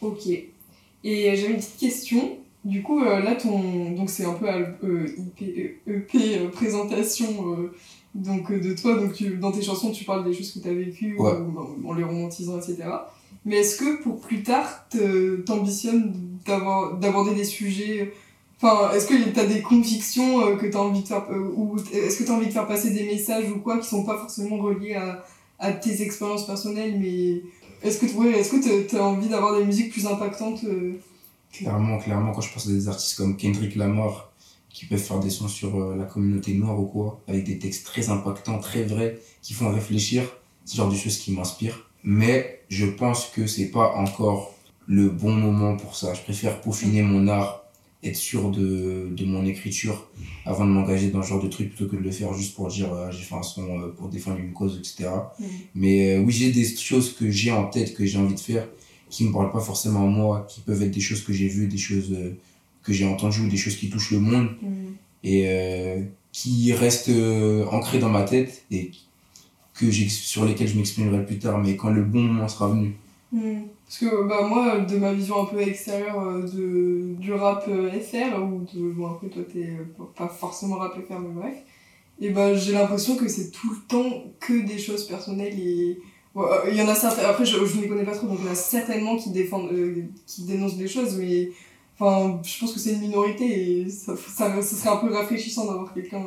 [0.02, 0.28] Ok.
[0.28, 2.38] Et j'avais une petite question.
[2.64, 3.92] Du coup, euh, là, ton.
[3.92, 4.46] Donc, c'est un peu
[4.84, 5.42] euh, IP,
[5.88, 7.74] EP euh, présentation euh,
[8.14, 8.96] donc, de toi.
[9.00, 11.32] Donc, tu- dans tes chansons, tu parles des choses que tu as vécues Ouais.
[11.88, 12.78] en- les romantisant, etc.
[13.44, 14.88] Mais est-ce que pour plus tard,
[15.46, 16.14] t'ambitionnes
[16.46, 18.14] d'aborder des sujets.
[18.62, 21.26] Enfin, est-ce que tu as des convictions euh, que tu as envie de faire.
[21.30, 23.88] euh, ou est-ce que tu as envie de faire passer des messages ou quoi qui
[23.88, 25.24] sont pas forcément reliés à,
[25.60, 27.42] à tes expériences personnelles, mais.
[27.84, 30.94] Est-ce que, ouais, est-ce que tu as envie d'avoir des musiques plus impactantes euh,
[31.52, 34.32] Clairement, clairement, quand je pense à des artistes comme Kendrick Lamar,
[34.70, 37.86] qui peuvent faire des sons sur euh, la communauté noire ou quoi, avec des textes
[37.86, 40.24] très impactants, très vrais, qui font réfléchir,
[40.64, 41.90] c'est genre de choses qui m'inspirent.
[42.04, 44.56] Mais je pense que c'est pas encore
[44.88, 46.14] le bon moment pour ça.
[46.14, 47.65] Je préfère peaufiner mon art,
[48.06, 50.10] être sûr de, de mon écriture
[50.46, 52.68] avant de m'engager dans ce genre de truc plutôt que de le faire juste pour
[52.68, 55.10] dire euh, j'ai fait un son euh, pour défendre une cause, etc.
[55.40, 55.48] Mhm.
[55.76, 58.68] Mais euh, oui, j'ai des choses que j'ai en tête, que j'ai envie de faire,
[59.10, 61.68] qui me parlent pas forcément à moi, qui peuvent être des choses que j'ai vues,
[61.68, 62.16] des choses
[62.84, 64.50] que j'ai entendues ou des choses qui touchent le monde
[65.24, 66.02] et euh,
[66.32, 67.12] qui restent
[67.72, 68.92] ancrées dans ma tête et
[69.74, 72.96] que sur lesquelles je m'exprimerai plus tard, mais quand le bon moment sera venu.
[73.32, 73.64] Hmm.
[73.86, 77.92] Parce que bah, moi, de ma vision un peu extérieure euh, de, du rap euh,
[77.92, 81.56] FR, ou de, bon après toi t'es euh, pas forcément rap FR, mais bref,
[82.20, 86.00] et bah j'ai l'impression que c'est tout le temps que des choses personnelles et
[86.70, 88.50] il y en a certains, après je, ne les connais pas trop, donc il y
[88.50, 89.72] en a certainement qui défendent,
[90.26, 91.52] qui dénoncent des choses, mais
[91.98, 95.94] enfin je pense que c'est une minorité et ça, ça, serait un peu rafraîchissant d'avoir
[95.94, 96.24] quelqu'un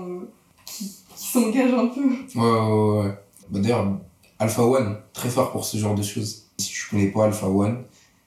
[0.65, 2.09] qui, qui s'engage un peu.
[2.37, 3.15] Ouais, ouais, ouais.
[3.51, 3.99] Bah, D'ailleurs,
[4.39, 6.48] Alpha One, très fort pour ce genre de choses.
[6.89, 7.85] Tu connais pas Alpha One,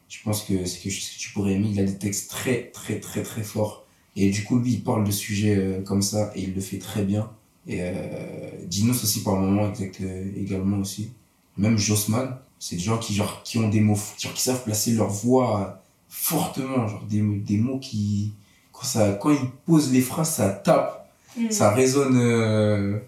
[0.09, 1.70] je pense que c'est quelque chose que tu pourrais aimer.
[1.72, 3.86] Il a des textes très, très, très, très forts.
[4.16, 6.78] Et du coup, lui, il parle de sujets euh, comme ça et il le fait
[6.78, 7.30] très bien.
[7.68, 11.12] Et euh, Dinos aussi par moment exact, euh, également aussi.
[11.57, 14.91] même Jossman, c'est des gens qui, genre, qui ont des mots, genre, qui savent placer
[14.91, 18.34] leur voix fortement, genre des, des mots qui,
[18.74, 21.01] quand, ça, quand ils posent les phrases, ça tape,
[21.38, 21.49] Mm.
[21.51, 22.99] ça résonne, euh,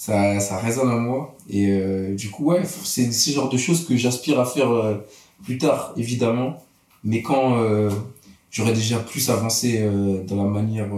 [0.00, 1.36] ça, ça résonne en moi.
[1.50, 4.94] Et euh, du coup, ouais, c'est ce genre de choses que j'aspire à faire euh,
[5.44, 6.56] plus tard, évidemment.
[7.04, 7.90] Mais quand euh,
[8.50, 10.88] j'aurai déjà plus avancé euh, dans la manière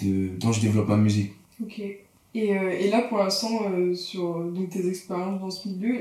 [0.00, 1.32] de, dont je développe ma musique.
[1.62, 1.78] Ok.
[1.78, 6.00] Et, et là, pour l'instant, sur donc, tes expériences dans ce milieu,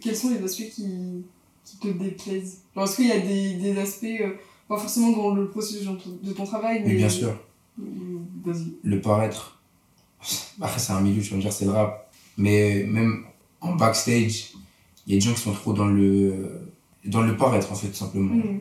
[0.00, 1.22] quels sont les aspects qui,
[1.66, 2.62] qui te déplaisent?
[2.78, 4.22] Est-ce qu'il y a des, des aspects,
[4.68, 6.92] pas forcément dans le processus de ton, travail, mais...
[6.92, 7.38] Mais bien sûr,
[8.42, 8.72] Vas-y.
[8.82, 9.61] le paraître.
[10.60, 12.10] Après, c'est un milieu, tu vas me dire, c'est le rap.
[12.36, 13.24] Mais même
[13.60, 14.52] en backstage,
[15.06, 16.72] il y a des gens qui sont trop dans le,
[17.04, 18.34] dans le paraître, en fait, tout simplement.
[18.34, 18.60] Mm.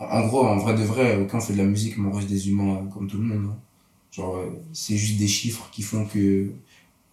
[0.00, 2.28] En en gros, en vrai de vrai, quand on fait de la musique, on reste
[2.28, 3.46] des humains euh, comme tout le monde.
[3.50, 3.56] hein.
[4.12, 6.50] Genre, euh, c'est juste des chiffres qui font que.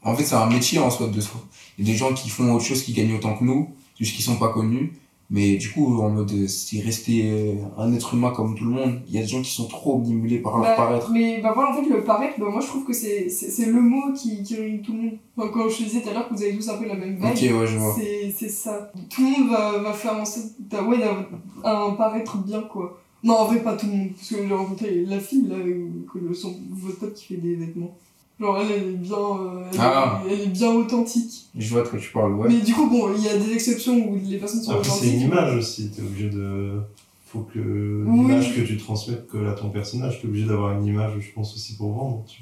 [0.02, 1.40] En fait, c'est un métier en soi de soi.
[1.78, 4.16] Il y a des gens qui font autre chose qui gagnent autant que nous, juste
[4.16, 4.92] qu'ils sont pas connus.
[5.36, 8.70] Mais du coup, en mode, euh, c'est rester euh, un être humain comme tout le
[8.70, 9.02] monde.
[9.08, 11.10] Il y a des gens qui sont trop obnubilés par leur Bah, paraître.
[11.12, 13.66] Mais bah voilà, en fait, le paraître, bah, moi je trouve que c'est c'est- c'est
[13.66, 15.12] le mot qui, qui réunit tout le monde.
[15.36, 16.96] Enfin, quand je te disais tout à l'heure que vous avez tous un peu la
[16.96, 17.96] même vibe, Ok, ouais, je vois.
[17.98, 18.92] c'est c'est ça.
[19.10, 21.26] Tout le monde va, va faire en sorte d'a- ouais, d'avoir
[21.66, 23.00] un paraître bien, quoi.
[23.24, 24.10] Non, en vrai, pas tout le monde.
[24.16, 27.42] Parce que j'ai rencontré la fille, là, euh, que le, son, votre pote qui fait
[27.42, 27.98] des vêtements.
[28.40, 30.22] Genre, elle, elle est bien, euh, elle, Ah.
[30.28, 31.46] est, elle est bien authentique.
[31.58, 32.48] Je vois de quoi tu parles, ouais.
[32.50, 34.90] Mais du coup, bon, il y a des exceptions où les personnes sont Après, c'est
[34.92, 35.14] authentiques.
[35.14, 36.82] une image aussi, t'es obligé de.
[37.28, 37.60] Faut que
[38.06, 38.20] Oui.
[38.20, 41.54] l'image que tu transmettes colle à ton personnage, t'es obligé d'avoir une image, je pense,
[41.56, 42.24] aussi pour vendre.
[42.28, 42.42] Tu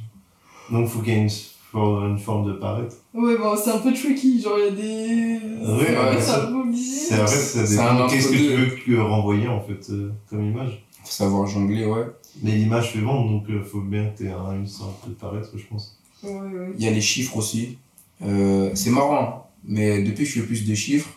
[0.69, 0.79] vois.
[0.79, 2.95] Donc, faut qu'il y ait une, for- une forme de paraître.
[3.13, 4.41] Ouais, bon, c'est un peu tricky.
[4.41, 5.45] Genre, il y a des.
[5.65, 6.91] Ouais, c'est ouais, c'est c'est- un peu obligé.
[6.91, 8.07] C'est vrai, ça C'est un dépend.
[8.07, 12.05] Qu'est-ce que tu veux que renvoyer, en fait, euh, comme image Faut savoir jongler, ouais.
[12.43, 15.49] Mais l'image fait vendre, donc il faut bien que t'aies un- une sorte de paraître,
[15.57, 15.97] je pense.
[16.23, 16.73] Ouais, ouais.
[16.77, 17.77] Il y a les chiffres aussi.
[18.23, 21.09] Euh, c'est marrant, mais depuis que je fais plus de chiffres,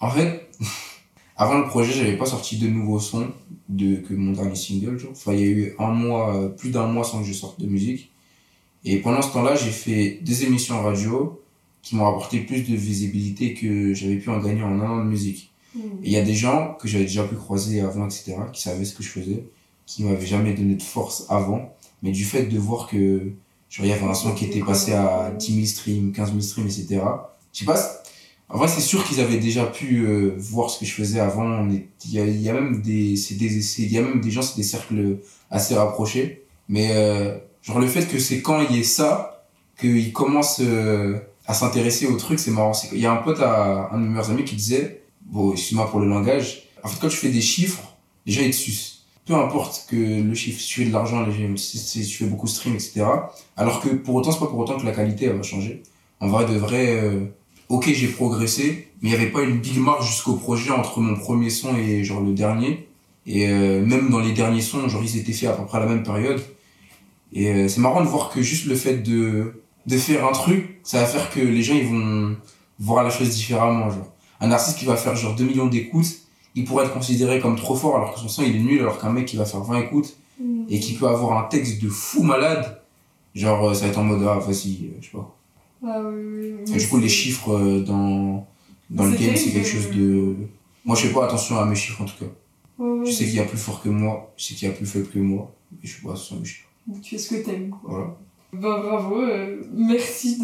[0.00, 0.48] en fait,
[1.36, 3.28] avant le projet, j'avais pas sorti de nouveaux sons
[3.68, 4.98] de, que mon dernier single.
[4.98, 5.10] Genre.
[5.12, 7.60] Enfin, il y a eu un mois, euh, plus d'un mois sans que je sorte
[7.60, 8.10] de musique.
[8.84, 11.40] Et pendant ce temps-là, j'ai fait des émissions radio
[11.82, 15.08] qui m'ont apporté plus de visibilité que j'avais pu en gagner en un an de
[15.08, 15.52] musique.
[15.74, 15.80] Mm.
[16.02, 18.84] Et il y a des gens que j'avais déjà pu croiser avant, etc., qui savaient
[18.84, 19.44] ce que je faisais,
[19.86, 21.74] qui m'avaient jamais donné de force avant.
[22.02, 23.32] Mais du fait de voir que,
[23.70, 26.40] genre, il y avait un son qui était passé à 10 000 streams, 15 000
[26.40, 27.00] streams, etc.
[27.52, 28.02] Je sais pas,
[28.52, 31.66] en vrai, c'est sûr qu'ils avaient déjà pu euh, voir ce que je faisais avant.
[31.68, 34.30] Il y a, il y a même des, c'est des, il y a même des
[34.30, 35.20] gens, c'est des cercles
[35.50, 36.44] assez rapprochés.
[36.68, 39.46] Mais, euh, genre, le fait que c'est quand il y ait ça,
[39.80, 42.72] qu'ils commencent euh, à s'intéresser au truc, c'est marrant.
[42.72, 45.90] Qu'il y a un pote à un de mes meilleurs amis qui disait, bon, excuse-moi
[45.90, 48.91] pour le langage, en fait, quand tu fais des chiffres, gens ils te sucent.
[49.24, 51.24] Peu importe que le chiffre, si tu fais de l'argent,
[51.56, 53.04] si, tu fais beaucoup de streams, etc.
[53.56, 55.82] Alors que pour autant, c'est pas pour autant que la qualité va changer.
[56.20, 57.26] En vrai, de vrai, euh,
[57.68, 61.14] ok, j'ai progressé, mais il n'y avait pas une big marge jusqu'au projet entre mon
[61.14, 62.88] premier son et genre le dernier.
[63.26, 65.82] Et euh, même dans les derniers sons, genre ils étaient faits à peu près à
[65.82, 66.42] la même période.
[67.32, 70.80] Et euh, c'est marrant de voir que juste le fait de, de faire un truc,
[70.82, 72.36] ça va faire que les gens ils vont
[72.78, 73.90] voir la chose différemment.
[73.90, 74.12] Genre.
[74.40, 76.21] Un artiste qui va faire genre 2 millions d'écoutes,
[76.54, 78.98] il pourrait être considéré comme trop fort alors que son son il est nul, alors
[78.98, 80.64] qu'un mec qui va faire 20 écoutes Mm.
[80.68, 82.82] et qui peut avoir un texte de fou malade,
[83.34, 85.36] genre euh, ça va être en mode ah vas-y, euh, je sais pas.
[85.84, 86.72] Ah oui, oui.
[86.74, 88.46] Et du coup, les chiffres euh, dans,
[88.90, 90.36] dans le game, c'est quelque chose de.
[90.84, 92.30] Moi, je fais pas attention à mes chiffres en tout cas.
[92.78, 94.74] Ouais, Je sais qu'il y a plus fort que moi, je sais qu'il y a
[94.74, 96.68] plus faible que moi, mais je fais pas attention à mes chiffres.
[97.02, 97.80] Tu fais ce que t'aimes, quoi.
[97.84, 98.16] Voilà.
[98.54, 100.38] Bah bravo, euh, merci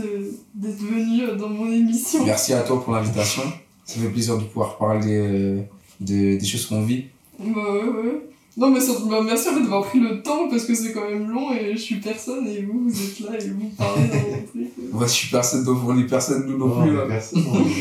[0.55, 2.25] d'être venu dans mon émission.
[2.25, 3.43] Merci à toi pour l'invitation.
[3.85, 5.63] Ça fait plaisir de pouvoir parler euh,
[6.01, 7.05] de, des choses qu'on vit.
[7.39, 8.21] Bah ouais, ouais.
[8.57, 11.09] Non, mais surtout, bah, merci en fait d'avoir pris le temps parce que c'est quand
[11.09, 14.17] même long et je suis personne et vous, vous êtes là et vous parlez dans
[14.17, 14.73] mon truc.
[14.93, 16.97] Moi, je suis personne, donc on est personne, nous non Non, plus.
[16.97, 17.07] là.
[17.07, 17.65] personne, non.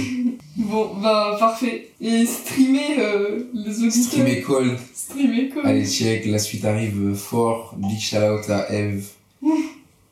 [0.59, 1.89] Bon, bah parfait.
[2.01, 4.03] Et streamer euh, les auditeurs.
[4.03, 4.77] Streamer Cold.
[4.93, 5.65] Streamer quoi.
[5.65, 7.75] Allez, check, la suite arrive fort.
[7.77, 9.07] Big shout out à Eve.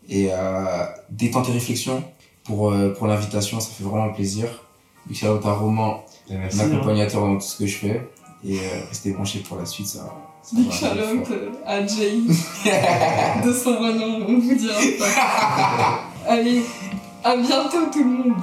[0.08, 2.04] Et à détente et réflexion
[2.44, 4.48] pour, euh, pour l'invitation, ça fait vraiment plaisir.
[5.08, 6.58] Big shout out à Roman, Merci.
[6.58, 6.68] mon hein.
[6.74, 8.10] accompagnateur dans tout ce que je fais.
[8.48, 10.14] Et euh, restez branchés pour la suite, ça.
[10.44, 10.68] ça Big
[11.32, 12.18] euh, à Jay.
[13.46, 16.02] de son vrai nom, on vous dira pas.
[16.28, 16.62] Allez,
[17.24, 18.34] à bientôt tout le monde.